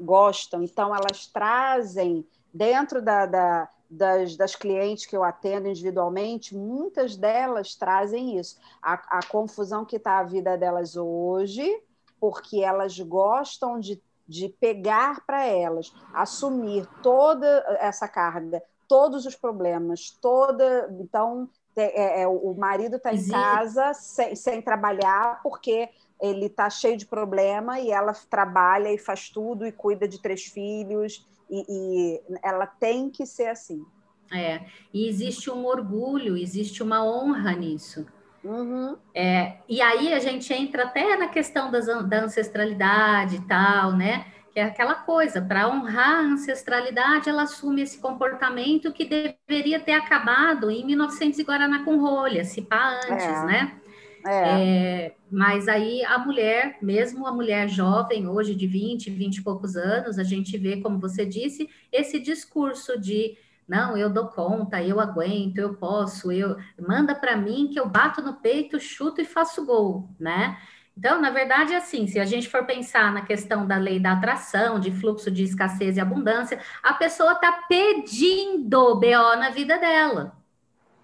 gostam. 0.00 0.62
Então 0.62 0.94
elas 0.94 1.26
trazem 1.26 2.26
dentro 2.52 3.02
da, 3.02 3.26
da 3.26 3.68
das, 3.90 4.36
das 4.36 4.54
clientes 4.54 5.06
que 5.06 5.16
eu 5.16 5.24
atendo 5.24 5.68
individualmente, 5.68 6.54
muitas 6.54 7.16
delas 7.16 7.74
trazem 7.74 8.38
isso. 8.38 8.58
A, 8.82 9.18
a 9.18 9.20
confusão 9.26 9.84
que 9.84 9.96
está 9.96 10.18
a 10.18 10.24
vida 10.24 10.58
delas 10.58 10.94
hoje, 10.96 11.82
porque 12.20 12.60
elas 12.60 12.98
gostam 12.98 13.80
de 13.80 14.00
de 14.28 14.48
pegar 14.60 15.24
para 15.26 15.46
elas, 15.46 15.92
assumir 16.12 16.86
toda 17.02 17.46
essa 17.80 18.06
carga, 18.06 18.62
todos 18.86 19.24
os 19.24 19.34
problemas, 19.34 20.10
toda. 20.20 20.88
Então, 21.00 21.48
é, 21.76 22.22
é, 22.22 22.28
o 22.28 22.54
marido 22.54 22.96
está 22.96 23.12
em 23.12 23.28
casa 23.28 23.94
sem, 23.94 24.34
sem 24.34 24.60
trabalhar 24.60 25.40
porque 25.42 25.88
ele 26.20 26.46
está 26.46 26.68
cheio 26.68 26.96
de 26.96 27.06
problema 27.06 27.78
e 27.78 27.90
ela 27.90 28.12
trabalha 28.12 28.92
e 28.92 28.98
faz 28.98 29.30
tudo 29.30 29.64
e 29.66 29.72
cuida 29.72 30.08
de 30.08 30.20
três 30.20 30.44
filhos 30.44 31.26
e, 31.48 31.64
e, 31.68 32.20
ela 32.42 32.66
tem 32.66 33.08
que 33.08 33.24
ser 33.24 33.48
assim. 33.48 33.84
É, 34.32 34.66
e 34.92 35.08
existe 35.08 35.50
um 35.50 35.64
orgulho, 35.64 36.36
existe 36.36 36.82
uma 36.82 37.02
honra 37.02 37.52
nisso. 37.52 38.06
Uhum. 38.48 38.96
É, 39.14 39.58
e 39.68 39.82
aí 39.82 40.14
a 40.14 40.18
gente 40.18 40.52
entra 40.54 40.84
até 40.84 41.16
na 41.16 41.28
questão 41.28 41.70
das, 41.70 41.86
da 42.08 42.24
ancestralidade 42.24 43.36
e 43.36 43.40
tal, 43.42 43.92
né? 43.92 44.24
que 44.50 44.58
é 44.58 44.64
aquela 44.64 44.94
coisa, 44.94 45.40
para 45.40 45.68
honrar 45.68 46.16
a 46.16 46.20
ancestralidade, 46.20 47.28
ela 47.28 47.42
assume 47.42 47.82
esse 47.82 47.98
comportamento 47.98 48.92
que 48.92 49.04
deveria 49.04 49.78
ter 49.78 49.92
acabado 49.92 50.70
em 50.70 50.84
1900 50.84 51.38
e 51.38 51.44
Guaraná 51.44 51.84
com 51.84 51.98
rolha, 51.98 52.44
se 52.44 52.62
pá 52.62 52.98
antes, 53.04 53.24
é. 53.24 53.44
né? 53.44 53.80
É. 54.26 54.30
É, 54.30 55.14
mas 55.30 55.68
aí 55.68 56.04
a 56.04 56.18
mulher, 56.18 56.76
mesmo 56.82 57.26
a 57.26 57.32
mulher 57.32 57.68
jovem, 57.68 58.26
hoje 58.26 58.54
de 58.54 58.66
20, 58.66 59.10
20 59.10 59.36
e 59.36 59.42
poucos 59.42 59.76
anos, 59.76 60.18
a 60.18 60.24
gente 60.24 60.58
vê, 60.58 60.78
como 60.78 60.98
você 60.98 61.24
disse, 61.24 61.68
esse 61.92 62.18
discurso 62.18 62.98
de 62.98 63.36
não, 63.68 63.96
eu 63.96 64.08
dou 64.08 64.28
conta, 64.28 64.82
eu 64.82 64.98
aguento, 64.98 65.58
eu 65.58 65.74
posso, 65.74 66.32
eu 66.32 66.56
manda 66.80 67.14
para 67.14 67.36
mim 67.36 67.68
que 67.70 67.78
eu 67.78 67.86
bato 67.86 68.22
no 68.22 68.34
peito, 68.34 68.80
chuto 68.80 69.20
e 69.20 69.26
faço 69.26 69.66
gol, 69.66 70.08
né? 70.18 70.58
Então, 70.96 71.20
na 71.20 71.30
verdade, 71.30 71.74
é 71.74 71.76
assim, 71.76 72.08
se 72.08 72.18
a 72.18 72.24
gente 72.24 72.48
for 72.48 72.64
pensar 72.64 73.12
na 73.12 73.20
questão 73.22 73.64
da 73.64 73.76
lei 73.76 74.00
da 74.00 74.12
atração, 74.12 74.80
de 74.80 74.90
fluxo 74.90 75.30
de 75.30 75.44
escassez 75.44 75.96
e 75.96 76.00
abundância, 76.00 76.60
a 76.82 76.94
pessoa 76.94 77.32
está 77.32 77.52
pedindo 77.68 78.96
BO 78.96 79.36
na 79.36 79.50
vida 79.50 79.78
dela. 79.78 80.36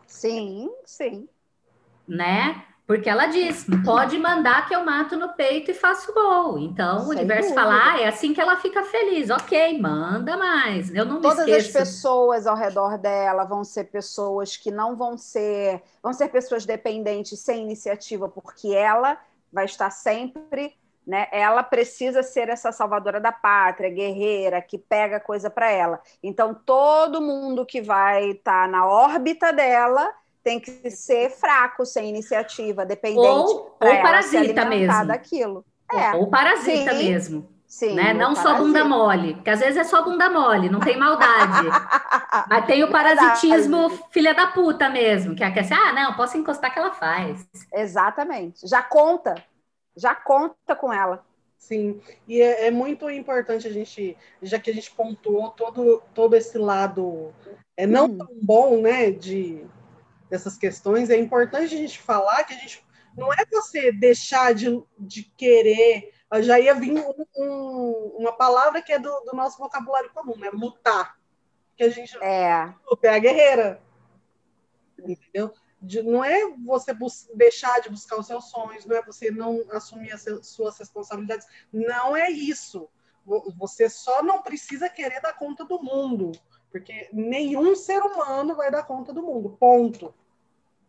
Sim, 0.06 0.68
sim. 0.84 1.28
Né? 2.08 2.64
Porque 2.86 3.08
ela 3.08 3.26
diz, 3.26 3.64
pode 3.82 4.18
mandar 4.18 4.68
que 4.68 4.74
eu 4.74 4.84
mato 4.84 5.16
no 5.16 5.30
peito 5.30 5.70
e 5.70 5.74
faço 5.74 6.12
gol. 6.12 6.58
Então, 6.58 6.98
Sem 6.98 7.08
o 7.08 7.10
universo 7.12 7.48
dúvida. 7.48 7.62
fala, 7.62 7.92
ah, 7.92 8.00
é 8.00 8.06
assim 8.06 8.34
que 8.34 8.40
ela 8.40 8.58
fica 8.58 8.82
feliz. 8.84 9.30
Ok, 9.30 9.80
manda 9.80 10.36
mais. 10.36 10.94
Eu 10.94 11.06
não 11.06 11.18
Todas 11.20 11.48
as 11.48 11.68
pessoas 11.68 12.46
ao 12.46 12.54
redor 12.54 12.98
dela 12.98 13.44
vão 13.44 13.64
ser 13.64 13.84
pessoas 13.84 14.58
que 14.58 14.70
não 14.70 14.96
vão 14.96 15.16
ser... 15.16 15.82
Vão 16.02 16.12
ser 16.12 16.28
pessoas 16.28 16.66
dependentes, 16.66 17.40
sem 17.40 17.62
iniciativa, 17.62 18.28
porque 18.28 18.68
ela 18.68 19.18
vai 19.50 19.64
estar 19.64 19.88
sempre, 19.88 20.76
né? 21.06 21.26
Ela 21.32 21.62
precisa 21.62 22.22
ser 22.22 22.50
essa 22.50 22.70
salvadora 22.70 23.18
da 23.18 23.32
pátria, 23.32 23.88
guerreira, 23.88 24.60
que 24.60 24.76
pega 24.76 25.18
coisa 25.18 25.48
para 25.48 25.70
ela. 25.70 26.02
Então, 26.22 26.52
todo 26.52 27.22
mundo 27.22 27.64
que 27.64 27.80
vai 27.80 28.32
estar 28.32 28.64
tá 28.64 28.68
na 28.68 28.86
órbita 28.86 29.54
dela 29.54 30.12
tem 30.44 30.60
que 30.60 30.90
ser 30.90 31.30
fraco, 31.30 31.86
sem 31.86 32.10
iniciativa, 32.10 32.84
dependente. 32.84 33.26
Ou, 33.26 33.76
ou 33.80 34.02
parasita 34.02 34.66
mesmo. 34.66 35.06
Daquilo. 35.06 35.64
É. 35.90 36.14
Ou 36.14 36.28
parasita 36.28 36.92
Sim. 36.92 37.08
mesmo. 37.08 37.54
Sim, 37.66 37.94
né? 37.94 38.12
Não 38.12 38.36
só 38.36 38.56
bunda 38.56 38.84
mole, 38.84 39.34
porque 39.34 39.50
às 39.50 39.58
vezes 39.58 39.76
é 39.76 39.82
só 39.82 40.04
bunda 40.04 40.30
mole, 40.30 40.68
não 40.68 40.78
tem 40.78 40.96
maldade. 40.96 41.66
Mas 42.48 42.66
tem 42.66 42.84
o 42.84 42.90
parasitismo 42.90 43.90
filha 44.12 44.32
da 44.32 44.46
puta 44.46 44.88
mesmo, 44.88 45.34
que 45.34 45.42
é 45.42 45.50
que 45.50 45.58
assim, 45.58 45.74
ah, 45.74 45.92
não, 45.92 46.14
posso 46.14 46.36
encostar 46.36 46.72
que 46.72 46.78
ela 46.78 46.92
faz. 46.92 47.44
Exatamente. 47.72 48.68
Já 48.68 48.80
conta, 48.80 49.34
já 49.96 50.14
conta 50.14 50.76
com 50.76 50.92
ela. 50.92 51.24
Sim, 51.58 52.00
e 52.28 52.40
é, 52.40 52.66
é, 52.66 52.70
muito 52.70 53.10
importante 53.10 53.66
a 53.66 53.72
gente, 53.72 54.16
já 54.42 54.58
que 54.58 54.70
a 54.70 54.74
gente 54.74 54.90
pontuou 54.92 55.50
todo, 55.50 56.02
todo 56.12 56.36
esse 56.36 56.58
lado 56.58 57.32
é 57.76 57.86
não 57.86 58.04
hum. 58.04 58.18
tão 58.18 58.28
bom, 58.40 58.82
né, 58.82 59.10
de 59.10 59.64
dessas 60.34 60.58
questões, 60.58 61.10
é 61.10 61.16
importante 61.16 61.74
a 61.74 61.78
gente 61.78 62.00
falar 62.00 62.42
que 62.42 62.54
a 62.54 62.58
gente 62.58 62.84
não 63.16 63.32
é 63.32 63.44
você 63.48 63.92
deixar 63.92 64.52
de, 64.52 64.82
de 64.98 65.22
querer 65.22 66.12
já 66.42 66.58
ia 66.58 66.74
vir 66.74 66.92
um, 66.92 67.26
um, 67.36 68.16
uma 68.18 68.32
palavra 68.32 68.82
que 68.82 68.92
é 68.92 68.98
do, 68.98 69.10
do, 69.20 69.36
nosso 69.36 69.58
vocabulário 69.58 70.10
comum, 70.12 70.36
né? 70.36 70.50
Lutar. 70.52 71.16
Que 71.76 71.84
a 71.84 71.90
gente 71.90 72.16
é, 72.20 72.74
é 73.02 73.08
a 73.08 73.18
guerreira. 73.18 73.80
Entendeu? 74.98 75.52
De, 75.80 76.02
não 76.02 76.24
é 76.24 76.40
você 76.64 76.96
deixar 77.34 77.80
de 77.80 77.90
buscar 77.90 78.18
os 78.18 78.26
seus 78.26 78.48
sonhos, 78.50 78.86
não 78.86 78.96
é 78.96 79.02
você 79.02 79.30
não 79.30 79.62
assumir 79.70 80.12
as 80.12 80.24
suas 80.42 80.78
responsabilidades. 80.78 81.46
Não 81.72 82.16
é 82.16 82.30
isso. 82.30 82.88
Você 83.56 83.88
só 83.88 84.22
não 84.22 84.42
precisa 84.42 84.88
querer 84.88 85.20
dar 85.20 85.34
conta 85.34 85.64
do 85.64 85.82
mundo, 85.82 86.32
porque 86.70 87.08
nenhum 87.12 87.74
ser 87.74 88.00
humano 88.02 88.54
vai 88.54 88.70
dar 88.70 88.82
conta 88.82 89.12
do 89.12 89.22
mundo. 89.22 89.56
Ponto. 89.58 90.14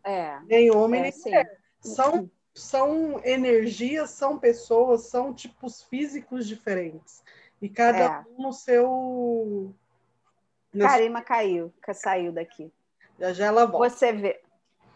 É. 0.06 0.38
Nem 0.46 0.70
homem, 0.70 1.00
é, 1.00 1.04
nem 1.04 1.20
mulher. 1.22 1.60
São 1.80 2.30
são 2.56 3.20
energias, 3.22 4.10
são 4.10 4.38
pessoas, 4.38 5.08
são 5.08 5.34
tipos 5.34 5.82
físicos 5.82 6.48
diferentes. 6.48 7.22
E 7.60 7.68
cada 7.68 7.98
é. 7.98 8.24
um 8.30 8.44
no 8.44 8.52
seu. 8.52 9.74
Karima 10.78 11.22
caiu, 11.22 11.72
saiu 11.94 12.32
daqui. 12.32 12.72
Já 13.18 13.32
já 13.32 13.46
ela 13.46 13.66
volta. 13.66 13.90
Você 13.90 14.12
vê, 14.12 14.40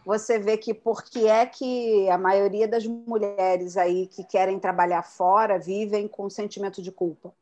você 0.05 0.39
vê 0.39 0.57
que 0.57 0.73
porque 0.73 1.27
é 1.27 1.45
que 1.45 2.09
a 2.09 2.17
maioria 2.17 2.67
das 2.67 2.85
mulheres 2.85 3.77
aí 3.77 4.07
que 4.07 4.23
querem 4.23 4.59
trabalhar 4.59 5.03
fora 5.03 5.59
vivem 5.59 6.07
com 6.07 6.29
sentimento 6.29 6.81
de 6.81 6.91
culpa. 6.91 7.33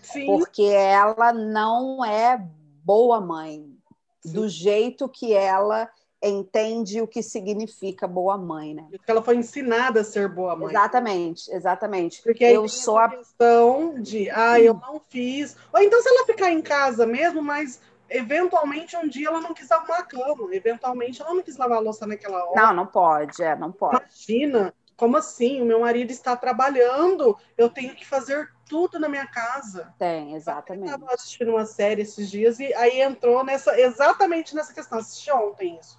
Sim. 0.00 0.26
Porque 0.26 0.62
ela 0.62 1.32
não 1.32 2.04
é 2.04 2.38
boa 2.84 3.20
mãe. 3.20 3.76
Sim. 4.20 4.32
Do 4.32 4.48
jeito 4.48 5.08
que 5.08 5.32
ela 5.32 5.90
entende 6.22 7.00
o 7.00 7.06
que 7.06 7.22
significa 7.22 8.06
boa 8.06 8.36
mãe, 8.36 8.74
né? 8.74 8.86
Porque 8.90 9.10
ela 9.10 9.22
foi 9.22 9.36
ensinada 9.36 10.00
a 10.00 10.04
ser 10.04 10.28
boa 10.28 10.54
mãe. 10.54 10.68
Exatamente, 10.68 11.50
exatamente. 11.50 12.22
Porque 12.22 12.44
eu 12.44 12.68
sou 12.68 12.98
a 12.98 13.08
questão 13.08 14.00
de, 14.00 14.28
ah, 14.30 14.60
eu 14.60 14.74
não 14.74 15.00
fiz. 15.08 15.56
Ou 15.72 15.80
então 15.80 16.00
se 16.02 16.08
ela 16.08 16.26
ficar 16.26 16.50
em 16.50 16.60
casa 16.60 17.06
mesmo, 17.06 17.42
mas 17.42 17.80
eventualmente 18.08 18.96
um 18.96 19.08
dia 19.08 19.28
ela 19.28 19.40
não 19.40 19.54
quis 19.54 19.70
arrumar 19.70 19.98
a 19.98 20.02
cama, 20.02 20.54
eventualmente 20.54 21.22
ela 21.22 21.32
não 21.32 21.42
quis 21.42 21.56
lavar 21.56 21.78
a 21.78 21.80
louça 21.80 22.06
naquela 22.06 22.44
hora. 22.44 22.60
Não, 22.60 22.74
não 22.74 22.86
pode, 22.86 23.42
é, 23.42 23.56
não 23.56 23.72
pode. 23.72 24.04
Imagina 24.04 24.74
como 25.00 25.16
assim? 25.16 25.62
O 25.62 25.64
meu 25.64 25.80
marido 25.80 26.10
está 26.10 26.36
trabalhando, 26.36 27.34
eu 27.56 27.70
tenho 27.70 27.94
que 27.94 28.06
fazer 28.06 28.50
tudo 28.68 29.00
na 29.00 29.08
minha 29.08 29.26
casa. 29.26 29.94
Tem, 29.98 30.34
exatamente. 30.34 30.90
Eu 30.90 30.96
estava 30.96 31.14
assistindo 31.14 31.52
uma 31.52 31.64
série 31.64 32.02
esses 32.02 32.30
dias 32.30 32.60
e 32.60 32.74
aí 32.74 33.00
entrou 33.00 33.42
nessa 33.42 33.80
exatamente 33.80 34.54
nessa 34.54 34.74
questão. 34.74 34.98
Assisti 34.98 35.32
ontem 35.32 35.78
isso. 35.80 35.98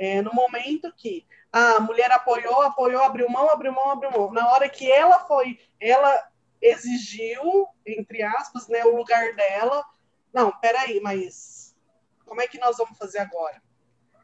É, 0.00 0.22
no 0.22 0.32
momento 0.32 0.90
que 0.96 1.26
a 1.52 1.78
mulher 1.78 2.10
apoiou, 2.10 2.62
apoiou, 2.62 3.02
abriu 3.02 3.28
mão, 3.28 3.50
abriu 3.50 3.70
mão, 3.70 3.90
abriu 3.90 4.10
mão. 4.10 4.32
Na 4.32 4.50
hora 4.50 4.66
que 4.66 4.90
ela 4.90 5.18
foi, 5.26 5.60
ela 5.78 6.26
exigiu, 6.58 7.68
entre 7.84 8.22
aspas, 8.22 8.66
né, 8.66 8.82
o 8.86 8.96
lugar 8.96 9.36
dela. 9.36 9.84
Não, 10.32 10.50
peraí, 10.52 11.00
mas 11.02 11.76
como 12.24 12.40
é 12.40 12.48
que 12.48 12.58
nós 12.58 12.78
vamos 12.78 12.96
fazer 12.96 13.18
agora? 13.18 13.60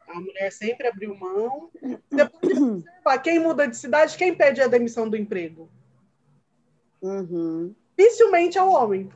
A 0.07 0.15
mulher 0.15 0.51
sempre 0.51 0.87
abriu 0.87 1.15
mão. 1.15 1.69
Pode 2.09 2.59
observar, 2.59 3.21
quem 3.21 3.37
muda 3.37 3.67
de 3.67 3.77
cidade, 3.77 4.17
quem 4.17 4.33
pede 4.33 4.63
a 4.63 4.67
demissão 4.67 5.07
do 5.07 5.15
emprego? 5.15 5.69
Uhum. 7.03 7.75
Dificilmente 7.95 8.57
é 8.57 8.63
o 8.63 8.71
homem. 8.71 9.11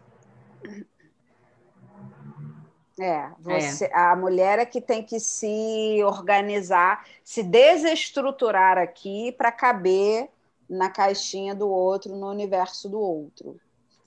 É, 2.99 3.29
você, 3.39 3.85
é, 3.85 3.95
a 3.95 4.15
mulher 4.15 4.59
é 4.59 4.65
que 4.65 4.81
tem 4.81 5.01
que 5.01 5.19
se 5.19 6.03
organizar, 6.03 7.05
se 7.23 7.41
desestruturar 7.41 8.77
aqui 8.77 9.31
para 9.31 9.51
caber 9.51 10.29
na 10.69 10.89
caixinha 10.89 11.55
do 11.55 11.69
outro, 11.69 12.15
no 12.15 12.29
universo 12.29 12.89
do 12.89 12.99
outro. 12.99 13.59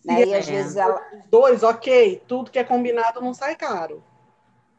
Né? 0.05 0.27
E 0.27 0.35
às 0.35 0.49
é. 0.49 0.53
vezes 0.53 0.77
ela. 0.77 1.01
Dois, 1.31 1.63
ok, 1.63 2.23
tudo 2.29 2.51
que 2.51 2.59
é 2.59 2.65
combinado 2.65 3.21
não 3.21 3.33
sai 3.33 3.57
caro. 3.57 4.03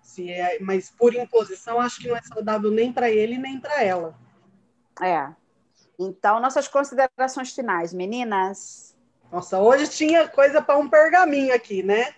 Se 0.02 0.32
é, 0.32 0.60
mas 0.60 0.90
por 0.90 1.16
imposição, 1.16 1.80
acho 1.80 2.00
que 2.00 2.08
não 2.08 2.16
é 2.16 2.22
saudável 2.22 2.70
nem 2.70 2.94
para 2.94 3.10
ele 3.10 3.38
nem 3.38 3.60
para 3.60 3.84
ela. 3.84 4.16
É. 5.02 5.28
Então, 5.98 6.40
nossas 6.40 6.68
considerações 6.68 7.52
finais, 7.54 7.94
meninas. 7.94 8.96
Nossa, 9.32 9.60
hoje 9.60 9.88
tinha 9.88 10.28
coisa 10.28 10.62
para 10.62 10.78
um 10.78 10.90
pergaminho 10.90 11.54
aqui, 11.54 11.82
né? 11.82 12.14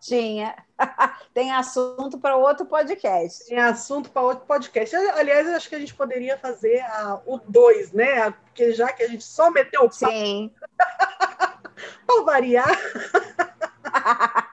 Tinha. 0.00 0.54
Tem 1.34 1.52
assunto 1.52 2.18
para 2.18 2.36
outro 2.36 2.66
podcast. 2.66 3.46
Tem 3.46 3.58
assunto 3.58 4.10
para 4.10 4.22
outro 4.22 4.46
podcast. 4.46 4.94
Aliás, 4.94 5.46
eu 5.46 5.54
acho 5.54 5.68
que 5.68 5.74
a 5.74 5.80
gente 5.80 5.94
poderia 5.94 6.38
fazer 6.38 6.80
a, 6.80 7.20
o 7.26 7.38
2, 7.38 7.92
né? 7.92 8.30
Porque 8.30 8.72
já 8.72 8.92
que 8.92 9.02
a 9.02 9.08
gente 9.08 9.24
só 9.24 9.50
meteu 9.50 9.82
o 9.82 9.90
pau. 9.90 10.10
Sim. 10.10 10.52
para 12.06 12.22
variar. 12.24 12.68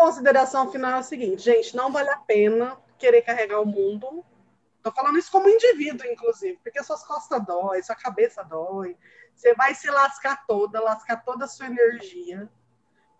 consideração 0.00 0.72
final 0.72 0.92
é 0.92 0.98
a 0.98 1.02
seguinte, 1.02 1.42
gente, 1.42 1.76
não 1.76 1.92
vale 1.92 2.08
a 2.08 2.16
pena 2.16 2.74
querer 2.98 3.20
carregar 3.20 3.60
o 3.60 3.66
mundo. 3.66 4.24
Tô 4.82 4.90
falando 4.90 5.18
isso 5.18 5.30
como 5.30 5.46
indivíduo, 5.46 6.06
inclusive, 6.06 6.58
porque 6.62 6.82
suas 6.82 7.04
costas 7.04 7.44
dói, 7.44 7.82
sua 7.82 7.94
cabeça 7.94 8.42
dói. 8.42 8.96
Você 9.34 9.54
vai 9.54 9.74
se 9.74 9.90
lascar 9.90 10.46
toda, 10.46 10.82
lascar 10.82 11.22
toda 11.22 11.44
a 11.44 11.48
sua 11.48 11.66
energia, 11.66 12.48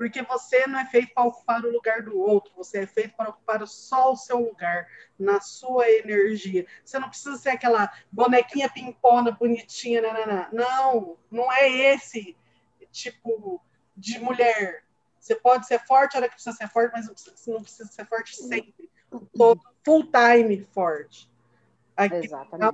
porque 0.01 0.23
você 0.23 0.67
não 0.67 0.79
é 0.79 0.87
feito 0.87 1.13
para 1.13 1.25
ocupar 1.25 1.63
o 1.63 1.71
lugar 1.71 2.01
do 2.01 2.19
outro, 2.19 2.51
você 2.57 2.79
é 2.79 2.87
feito 2.87 3.15
para 3.15 3.29
ocupar 3.29 3.69
só 3.69 4.11
o 4.11 4.17
seu 4.17 4.39
lugar, 4.39 4.89
na 5.19 5.43
sua 5.43 5.91
energia. 5.91 6.67
Você 6.83 6.99
não 6.99 7.11
precisa 7.11 7.37
ser 7.37 7.51
aquela 7.51 7.93
bonequinha 8.11 8.71
pimpona, 8.71 9.31
bonitinha, 9.31 10.01
não, 10.01 10.15
não, 10.15 10.49
não. 10.51 11.17
Não 11.31 11.53
é 11.53 11.69
esse 11.69 12.35
tipo 12.91 13.61
de 13.95 14.19
mulher 14.19 14.85
você 15.21 15.35
pode 15.35 15.67
ser 15.67 15.79
forte 15.81 16.17
a 16.17 16.21
hora 16.21 16.29
que 16.31 16.35
precisa 16.37 16.57
ser 16.57 16.69
forte, 16.71 16.93
mas 16.95 17.07
você 17.07 17.51
não 17.51 17.61
precisa 17.61 17.93
ser 17.93 18.07
forte 18.07 18.35
sempre. 18.37 18.89
Todo 19.37 19.61
full 19.85 20.11
time 20.11 20.67
forte. 20.73 21.31
Aqui, 21.95 22.27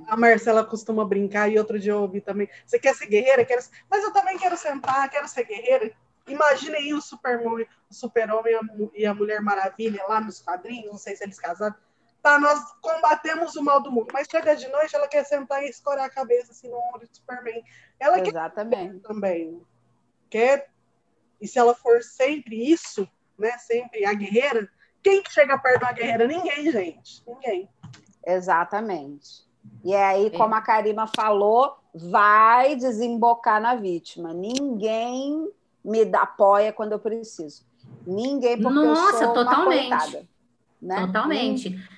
a, 0.07 0.15
Marcela 0.15 0.63
costuma 0.63 1.03
brincar 1.03 1.51
e 1.51 1.59
outro 1.59 1.77
dia 1.77 1.91
eu 1.91 2.03
ouvi 2.03 2.21
também. 2.21 2.47
Você 2.65 2.79
quer 2.79 2.95
ser 2.95 3.07
guerreira? 3.07 3.43
Quero... 3.43 3.61
Mas 3.91 4.01
eu 4.01 4.13
também 4.13 4.37
quero 4.37 4.55
sentar, 4.55 5.09
quero 5.09 5.27
ser 5.27 5.43
guerreira. 5.43 5.93
Imagine 6.27 6.75
aí 6.75 6.93
o 6.93 7.01
Super-Homem 7.01 7.67
super 7.89 8.29
e 8.93 9.05
a 9.05 9.13
Mulher 9.13 9.41
Maravilha 9.41 10.03
lá 10.07 10.19
nos 10.19 10.41
quadrinhos, 10.41 10.91
não 10.91 10.97
sei 10.97 11.15
se 11.15 11.23
eles 11.23 11.39
casaram. 11.39 11.75
Tá, 12.21 12.39
nós 12.39 12.59
combatemos 12.81 13.55
o 13.55 13.63
mal 13.63 13.81
do 13.81 13.91
mundo, 13.91 14.07
mas 14.11 14.27
chega 14.29 14.55
de 14.55 14.67
noite, 14.67 14.95
ela 14.95 15.07
quer 15.07 15.23
sentar 15.23 15.63
e 15.63 15.69
escorar 15.69 16.05
a 16.05 16.09
cabeça 16.09 16.51
assim 16.51 16.69
no 16.69 16.77
ombro 16.77 17.07
do 17.07 17.15
Superman. 17.15 17.63
Ela 17.99 18.19
Exatamente. 18.19 18.99
quer 18.99 19.07
também. 19.07 19.61
Quer 20.29 20.69
e 21.39 21.47
se 21.47 21.59
ela 21.59 21.73
for 21.73 22.01
sempre 22.01 22.69
isso, 22.69 23.07
né, 23.37 23.51
sempre 23.57 24.05
a 24.05 24.13
guerreira, 24.13 24.69
quem 25.03 25.21
que 25.21 25.31
chega 25.31 25.57
perto 25.57 25.81
da 25.81 25.91
guerreira? 25.91 26.27
Ninguém, 26.27 26.71
gente. 26.71 27.23
Ninguém. 27.25 27.69
Exatamente. 28.25 29.45
E 29.83 29.93
é 29.93 30.03
aí, 30.03 30.31
como 30.31 30.55
a 30.55 30.61
Karima 30.61 31.07
falou, 31.07 31.77
vai 31.93 32.75
desembocar 32.75 33.61
na 33.61 33.75
vítima. 33.75 34.33
Ninguém 34.33 35.49
me 35.87 36.03
apoia 36.15 36.73
quando 36.73 36.91
eu 36.91 36.99
preciso. 36.99 37.65
Ninguém, 38.05 38.61
porque 38.61 38.73
Nossa, 38.73 39.23
eu 39.23 39.25
sou 39.25 39.33
totalmente. 39.33 39.89
Coitada, 39.89 40.27
né? 40.81 41.05
Totalmente. 41.07 41.89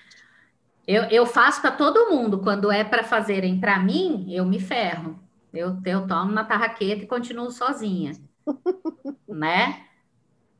Eu, 0.87 1.03
eu 1.03 1.25
faço 1.25 1.61
para 1.61 1.71
todo 1.71 2.09
mundo. 2.09 2.39
Quando 2.39 2.71
é 2.71 2.83
para 2.83 3.03
fazerem 3.03 3.59
para 3.59 3.79
mim, 3.79 4.27
eu 4.29 4.45
me 4.45 4.59
ferro. 4.59 5.19
Eu, 5.53 5.77
eu 5.85 6.07
tomo 6.07 6.31
na 6.31 6.43
tarraqueta 6.43 7.03
e 7.03 7.07
continuo 7.07 7.49
sozinha 7.49 8.13
né? 9.27 9.85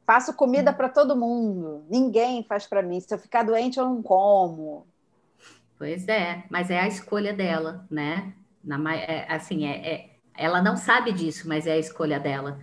Faço 0.06 0.34
comida 0.34 0.74
para 0.74 0.89
todo 0.89 1.15
mundo. 1.15 1.86
Ninguém 1.89 2.44
faz 2.44 2.65
para 2.65 2.82
mim. 2.82 3.00
Se 3.00 3.13
eu 3.13 3.20
ficar 3.20 3.44
doente, 3.44 3.78
eu 3.78 3.86
não 3.86 4.02
como. 4.02 4.88
Pois 5.78 6.08
é, 6.08 6.44
mas 6.50 6.70
é 6.70 6.80
a 6.80 6.88
escolha 6.88 7.32
dela, 7.32 7.86
né? 7.89 8.34
Na, 8.63 8.96
é, 8.96 9.32
assim, 9.32 9.65
é, 9.65 9.94
é, 9.94 10.10
ela 10.36 10.62
não 10.62 10.76
sabe 10.76 11.13
disso, 11.13 11.48
mas 11.48 11.68
é 11.68 11.74
a 11.74 11.78
escolha 11.78 12.20
dela. 12.20 12.60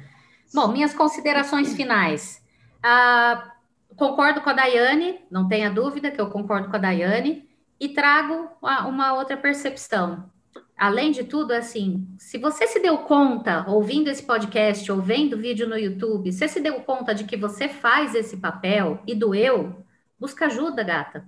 Bom, 0.57 0.69
minhas 0.69 0.95
considerações 0.95 1.75
finais. 1.75 2.43
Ah, 2.83 3.53
concordo 3.95 4.41
com 4.41 4.49
a 4.49 4.55
Daiane, 4.55 5.21
não 5.31 5.47
tenha 5.47 5.71
dúvida 5.71 6.11
que 6.11 6.19
eu 6.19 6.31
concordo 6.31 6.71
com 6.71 6.77
a 6.77 6.79
Daiane, 6.79 7.47
e 7.79 7.91
trago 7.91 8.49
uma 8.63 9.13
outra 9.13 9.37
percepção 9.37 10.31
além 10.77 11.11
de 11.11 11.25
tudo, 11.25 11.53
assim, 11.53 12.07
se 12.19 12.37
você 12.37 12.67
se 12.67 12.79
deu 12.81 12.99
conta, 12.99 13.65
ouvindo 13.67 14.09
esse 14.09 14.23
podcast 14.23 14.91
ou 14.93 15.01
vendo 15.01 15.39
vídeo 15.39 15.67
no 15.67 15.79
YouTube, 15.79 16.31
você 16.31 16.47
se 16.47 16.61
deu 16.61 16.81
conta 16.81 17.15
de 17.15 17.25
que 17.25 17.37
você 17.37 17.69
faz 17.69 18.15
esse 18.15 18.37
papel 18.37 19.03
e 19.07 19.15
doeu, 19.15 19.85
busca 20.21 20.47
ajuda, 20.47 20.83
gata. 20.83 21.27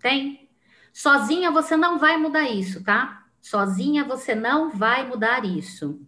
Tem. 0.00 0.48
Sozinha 0.92 1.50
você 1.50 1.76
não 1.76 1.98
vai 1.98 2.16
mudar 2.16 2.48
isso, 2.48 2.82
tá? 2.84 3.24
Sozinha 3.40 4.04
você 4.04 4.34
não 4.34 4.70
vai 4.70 5.06
mudar 5.06 5.44
isso. 5.44 6.00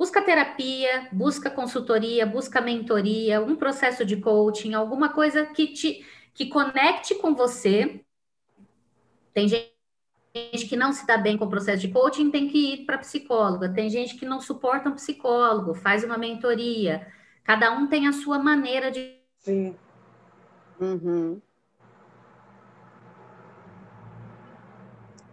Busca 0.00 0.22
terapia, 0.22 1.10
busca 1.12 1.50
consultoria, 1.50 2.24
busca 2.24 2.58
mentoria, 2.58 3.38
um 3.38 3.54
processo 3.54 4.02
de 4.02 4.16
coaching, 4.16 4.72
alguma 4.72 5.10
coisa 5.10 5.44
que 5.44 5.66
te 5.66 6.02
que 6.32 6.46
conecte 6.46 7.16
com 7.16 7.34
você. 7.34 8.02
Tem 9.34 9.46
gente 9.46 10.66
que 10.66 10.74
não 10.74 10.90
se 10.90 11.06
dá 11.06 11.18
bem 11.18 11.36
com 11.36 11.44
o 11.44 11.50
processo 11.50 11.82
de 11.82 11.88
coaching 11.88 12.30
tem 12.30 12.48
que 12.48 12.72
ir 12.72 12.86
para 12.86 12.96
psicóloga. 12.96 13.68
Tem 13.68 13.90
gente 13.90 14.16
que 14.16 14.24
não 14.24 14.40
suporta 14.40 14.88
um 14.88 14.94
psicólogo, 14.94 15.74
faz 15.74 16.02
uma 16.02 16.16
mentoria. 16.16 17.06
Cada 17.44 17.70
um 17.70 17.86
tem 17.86 18.08
a 18.08 18.12
sua 18.14 18.38
maneira 18.38 18.90
de. 18.90 19.18
Sim. 19.40 19.76
Uhum. 20.80 21.42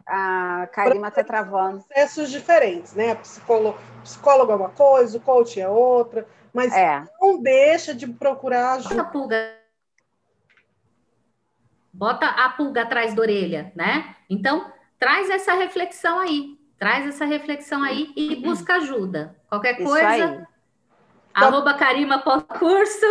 A 0.08 0.67
Karima 0.72 1.10
está 1.10 1.24
travando. 1.24 1.84
Processos 1.84 2.32
diferentes, 2.32 2.93
né? 2.93 3.15
Psicólogo, 3.15 3.78
psicólogo 4.04 4.52
é 4.52 4.56
uma 4.56 4.70
coisa, 4.70 5.17
o 5.17 5.22
coach 5.22 5.60
é 5.60 5.67
outra, 5.67 6.26
mas 6.54 6.74
é. 6.74 7.04
não 7.22 7.41
deixa 7.41 7.93
de 7.93 8.08
procurar 8.08 8.74
ajuda. 8.74 8.96
Bota 8.96 9.02
a 9.02 9.12
pulga. 9.12 9.58
Bota 11.91 12.28
a 12.28 12.50
pulga 12.50 12.84
atrás 12.84 13.13
da 13.13 13.22
orelha, 13.22 13.72
né? 13.76 14.15
Então, 14.30 14.72
traz 14.98 15.30
essa 15.30 15.54
reflexão 15.54 16.20
aí, 16.20 16.58
traz 16.78 17.06
essa 17.08 17.26
reflexão 17.26 17.84
aí 17.84 18.13
e 18.15 18.36
busca 18.38 18.76
ajuda. 18.76 19.36
Qualquer 19.50 19.76
coisa, 19.76 20.48
arroba 21.34 21.74
carima.curso, 21.74 23.06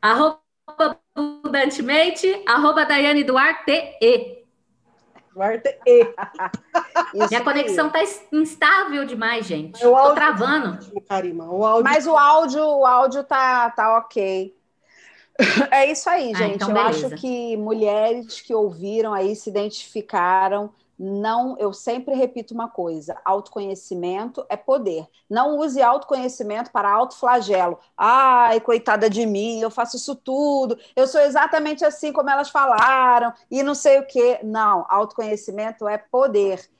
arroba 0.00 0.40
abundantemente, 1.14 2.42
arroba 2.46 2.84
Daiane 2.84 3.24
Duarte 3.24 3.96
E. 4.00 4.41
Duarte 5.34 5.78
E. 5.86 6.14
Minha 7.28 7.42
conexão 7.42 7.88
está 7.88 8.00
instável 8.32 9.04
demais, 9.04 9.46
gente. 9.46 9.76
Estou 9.76 9.94
tá 9.94 10.14
travando. 10.14 10.78
Karima, 11.08 11.50
o 11.50 11.64
áudio... 11.64 11.84
Mas 11.84 12.06
o 12.06 12.16
áudio, 12.16 12.62
o 12.62 12.86
áudio 12.86 13.24
tá, 13.24 13.70
tá 13.70 13.98
ok. 13.98 14.54
É 15.70 15.90
isso 15.90 16.08
aí, 16.08 16.32
ah, 16.34 16.38
gente. 16.38 16.56
então 16.56 16.70
Eu 16.70 16.78
acho 16.82 17.10
que 17.10 17.56
mulheres 17.56 18.40
que 18.40 18.54
ouviram 18.54 19.12
aí 19.12 19.34
se 19.34 19.48
identificaram. 19.48 20.70
Não, 20.98 21.56
eu 21.58 21.72
sempre 21.72 22.14
repito 22.14 22.54
uma 22.54 22.68
coisa: 22.68 23.20
autoconhecimento 23.24 24.44
é 24.48 24.56
poder. 24.56 25.06
Não 25.28 25.58
use 25.58 25.82
autoconhecimento 25.82 26.70
para 26.70 26.90
autoflagelo. 26.90 27.78
Ai, 27.96 28.60
coitada 28.60 29.08
de 29.08 29.26
mim, 29.26 29.60
eu 29.60 29.70
faço 29.70 29.96
isso 29.96 30.14
tudo, 30.14 30.78
eu 30.94 31.06
sou 31.06 31.20
exatamente 31.20 31.84
assim 31.84 32.12
como 32.12 32.30
elas 32.30 32.50
falaram, 32.50 33.32
e 33.50 33.62
não 33.62 33.74
sei 33.74 33.98
o 33.98 34.06
quê. 34.06 34.40
Não, 34.42 34.86
autoconhecimento 34.88 35.88
é 35.88 35.98
poder 35.98 36.70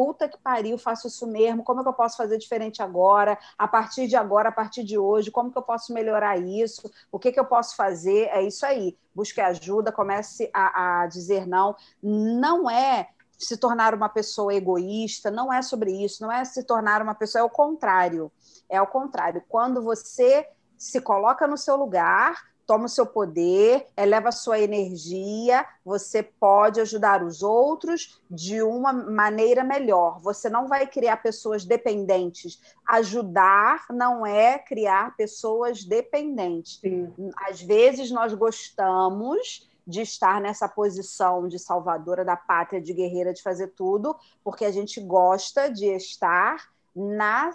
puta 0.00 0.26
que 0.26 0.38
pariu, 0.38 0.78
faço 0.78 1.08
isso 1.08 1.26
mesmo, 1.26 1.62
como 1.62 1.80
é 1.80 1.82
que 1.82 1.88
eu 1.90 1.92
posso 1.92 2.16
fazer 2.16 2.38
diferente 2.38 2.82
agora, 2.82 3.38
a 3.58 3.68
partir 3.68 4.06
de 4.06 4.16
agora, 4.16 4.48
a 4.48 4.52
partir 4.52 4.82
de 4.82 4.96
hoje, 4.96 5.30
como 5.30 5.52
que 5.52 5.58
eu 5.58 5.62
posso 5.62 5.92
melhorar 5.92 6.38
isso, 6.38 6.90
o 7.12 7.18
que, 7.18 7.30
que 7.30 7.38
eu 7.38 7.44
posso 7.44 7.76
fazer, 7.76 8.30
é 8.32 8.42
isso 8.42 8.64
aí, 8.64 8.96
busque 9.14 9.42
ajuda, 9.42 9.92
comece 9.92 10.48
a, 10.54 11.02
a 11.02 11.06
dizer 11.06 11.46
não, 11.46 11.76
não 12.02 12.70
é 12.70 13.10
se 13.40 13.56
tornar 13.56 13.94
uma 13.94 14.08
pessoa 14.08 14.54
egoísta, 14.54 15.30
não 15.30 15.52
é 15.52 15.62
sobre 15.62 15.92
isso, 15.92 16.22
não 16.22 16.30
é 16.30 16.44
se 16.44 16.62
tornar 16.62 17.02
uma 17.02 17.14
pessoa, 17.14 17.40
é 17.40 17.44
o 17.44 17.50
contrário, 17.50 18.30
é 18.68 18.80
o 18.80 18.86
contrário, 18.86 19.42
quando 19.48 19.82
você 19.82 20.46
se 20.76 21.00
coloca 21.00 21.46
no 21.46 21.56
seu 21.56 21.76
lugar, 21.76 22.50
toma 22.70 22.84
o 22.84 22.88
seu 22.88 23.04
poder, 23.04 23.88
eleva 23.96 24.28
a 24.28 24.32
sua 24.32 24.60
energia, 24.60 25.66
você 25.84 26.22
pode 26.22 26.80
ajudar 26.80 27.20
os 27.20 27.42
outros 27.42 28.22
de 28.30 28.62
uma 28.62 28.92
maneira 28.92 29.64
melhor. 29.64 30.20
Você 30.20 30.48
não 30.48 30.68
vai 30.68 30.86
criar 30.86 31.16
pessoas 31.16 31.64
dependentes. 31.64 32.60
Ajudar 32.86 33.86
não 33.90 34.24
é 34.24 34.56
criar 34.56 35.16
pessoas 35.16 35.82
dependentes. 35.82 36.78
Sim. 36.80 37.12
Às 37.48 37.60
vezes 37.60 38.12
nós 38.12 38.34
gostamos 38.34 39.68
de 39.86 40.00
estar 40.02 40.40
nessa 40.40 40.68
posição 40.68 41.48
de 41.48 41.58
salvadora 41.58 42.24
da 42.24 42.36
pátria, 42.36 42.80
de 42.80 42.92
guerreira, 42.92 43.32
de 43.32 43.42
fazer 43.42 43.68
tudo, 43.68 44.16
porque 44.44 44.64
a 44.64 44.70
gente 44.70 45.00
gosta 45.00 45.70
de 45.70 45.86
estar 45.86 46.70
na, 46.94 47.54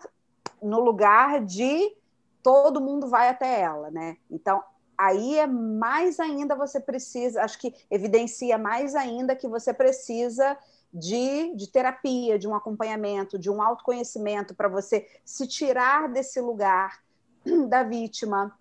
no 0.62 0.80
lugar 0.80 1.44
de 1.44 1.96
todo 2.42 2.82
mundo 2.82 3.08
vai 3.08 3.30
até 3.30 3.62
ela, 3.62 3.90
né? 3.90 4.18
Então, 4.30 4.64
aí 4.98 5.38
é 5.40 5.48
mais 5.48 6.20
ainda 6.20 6.56
você 6.56 6.80
precisa, 6.80 7.44
acho 7.44 7.60
que 7.60 7.74
evidencia 7.90 8.58
mais 8.58 8.96
ainda 8.96 9.36
que 9.36 9.48
você 9.48 9.74
precisa 9.74 10.58
de, 10.94 11.54
de 11.56 11.68
terapia, 11.70 12.40
de 12.40 12.48
um 12.48 12.56
acompanhamento, 12.56 13.38
de 13.38 13.50
um 13.50 13.62
autoconhecimento 13.62 14.56
para 14.56 14.70
você 14.70 15.08
se 15.26 15.48
tirar 15.48 16.08
desse 16.08 16.40
lugar 16.40 17.02
da 17.68 17.84
vítima, 17.84 18.58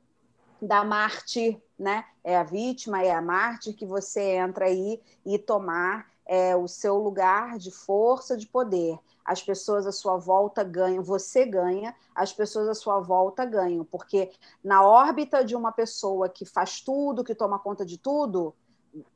da 0.60 0.82
mártir, 0.82 1.62
né? 1.78 2.04
É 2.22 2.36
a 2.36 2.42
vítima, 2.42 3.02
é 3.02 3.10
a 3.10 3.22
mártir 3.22 3.74
que 3.74 3.86
você 3.86 4.36
entra 4.36 4.66
aí 4.66 5.00
e 5.24 5.38
tomar 5.38 6.10
é, 6.26 6.56
o 6.56 6.66
seu 6.66 6.96
lugar 6.96 7.58
de 7.58 7.70
força, 7.70 8.36
de 8.36 8.46
poder 8.46 8.98
as 9.24 9.42
pessoas 9.42 9.86
à 9.86 9.92
sua 9.92 10.18
volta 10.18 10.62
ganham, 10.62 11.02
você 11.02 11.46
ganha, 11.46 11.94
as 12.14 12.32
pessoas 12.32 12.68
à 12.68 12.74
sua 12.74 13.00
volta 13.00 13.44
ganham, 13.44 13.84
porque 13.84 14.30
na 14.62 14.86
órbita 14.86 15.42
de 15.42 15.56
uma 15.56 15.72
pessoa 15.72 16.28
que 16.28 16.44
faz 16.44 16.80
tudo, 16.80 17.24
que 17.24 17.34
toma 17.34 17.58
conta 17.58 17.86
de 17.86 17.96
tudo, 17.96 18.54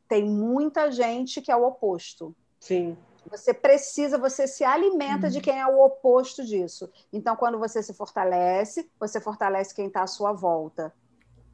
tem 0.09 0.25
muita 0.25 0.91
gente 0.91 1.43
que 1.43 1.53
é 1.53 1.57
o 1.57 1.67
oposto. 1.67 2.35
Sim. 2.59 2.97
Você 3.31 3.53
precisa, 3.53 4.17
você 4.17 4.47
se 4.47 4.65
alimenta 4.65 5.27
uhum. 5.27 5.33
de 5.33 5.41
quem 5.43 5.61
é 5.61 5.67
o 5.67 5.85
oposto 5.85 6.43
disso. 6.43 6.91
Então, 7.13 7.37
quando 7.37 7.59
você 7.59 7.83
se 7.83 7.93
fortalece, 7.93 8.91
você 8.99 9.21
fortalece 9.21 9.75
quem 9.75 9.89
está 9.89 10.03
à 10.03 10.07
sua 10.07 10.33
volta. 10.33 10.95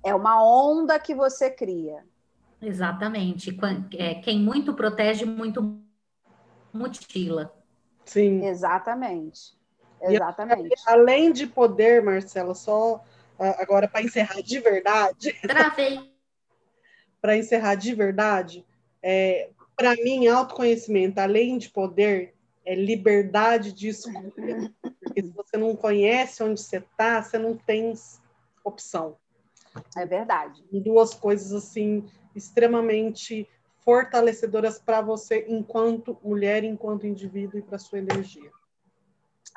É 0.05 0.15
uma 0.15 0.45
onda 0.45 0.99
que 0.99 1.15
você 1.15 1.51
cria. 1.51 2.05
Exatamente. 2.61 3.57
É, 3.97 4.15
quem 4.17 4.39
muito 4.39 4.75
protege, 4.75 5.25
muito 5.25 5.81
mutila. 6.73 7.55
Sim. 8.05 8.45
Exatamente. 8.45 9.57
Exatamente. 10.01 10.69
E, 10.69 10.91
além 10.91 11.33
de 11.33 11.47
poder, 11.47 12.03
Marcela, 12.03 12.55
só 12.55 13.03
ah, 13.39 13.63
agora 13.63 13.89
para 13.89 14.03
encerrar 14.03 14.43
de 14.43 14.59
verdade. 14.61 15.33
Travei. 15.43 16.13
para 17.21 17.37
encerrar 17.37 17.75
de 17.75 17.95
verdade, 17.95 18.67
é, 19.03 19.49
para 19.75 19.95
mim, 19.95 20.27
autoconhecimento, 20.27 21.19
além 21.19 21.57
de 21.59 21.71
poder, 21.71 22.35
é 22.65 22.75
liberdade 22.75 23.73
de 23.73 23.89
escolha. 23.89 24.31
Porque 25.01 25.23
se 25.23 25.31
você 25.31 25.57
não 25.57 25.75
conhece 25.75 26.43
onde 26.43 26.61
você 26.61 26.79
está, 26.79 27.23
você 27.23 27.39
não 27.39 27.57
tem 27.57 27.95
opção. 28.63 29.17
É 29.97 30.07
verdade. 30.07 30.65
Duas 30.73 31.15
coisas 31.15 31.53
assim 31.53 32.09
extremamente 32.35 33.49
fortalecedoras 33.85 34.79
para 34.79 35.01
você 35.01 35.45
enquanto 35.49 36.19
mulher, 36.23 36.65
enquanto 36.65 37.07
indivíduo 37.07 37.59
e 37.59 37.63
para 37.63 37.79
sua 37.79 37.99
energia. 37.99 38.51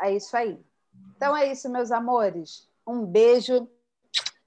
É 0.01 0.13
isso 0.13 0.35
aí. 0.35 0.59
Então 1.15 1.35
é 1.35 1.51
isso, 1.51 1.69
meus 1.69 1.91
amores. 1.91 2.69
Um 2.85 3.05
beijo. 3.05 3.67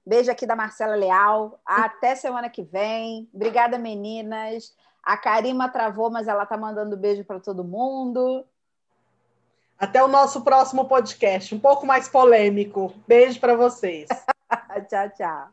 Beijo 0.05 0.31
aqui 0.31 0.45
da 0.45 0.55
Marcela 0.55 0.95
Leal. 0.95 1.59
Até 1.65 2.15
semana 2.15 2.49
que 2.49 2.63
vem. 2.63 3.29
Obrigada, 3.33 3.77
meninas. 3.77 4.75
A 5.03 5.17
Karima 5.17 5.69
travou, 5.69 6.09
mas 6.09 6.27
ela 6.27 6.45
tá 6.45 6.57
mandando 6.57 6.95
beijo 6.95 7.23
para 7.23 7.39
todo 7.39 7.63
mundo. 7.63 8.45
Até 9.77 10.03
o 10.03 10.07
nosso 10.07 10.41
próximo 10.43 10.85
podcast, 10.85 11.55
um 11.55 11.59
pouco 11.59 11.87
mais 11.87 12.07
polêmico. 12.07 12.93
Beijo 13.07 13.39
para 13.39 13.55
vocês. 13.55 14.07
tchau, 14.87 15.09
tchau. 15.17 15.49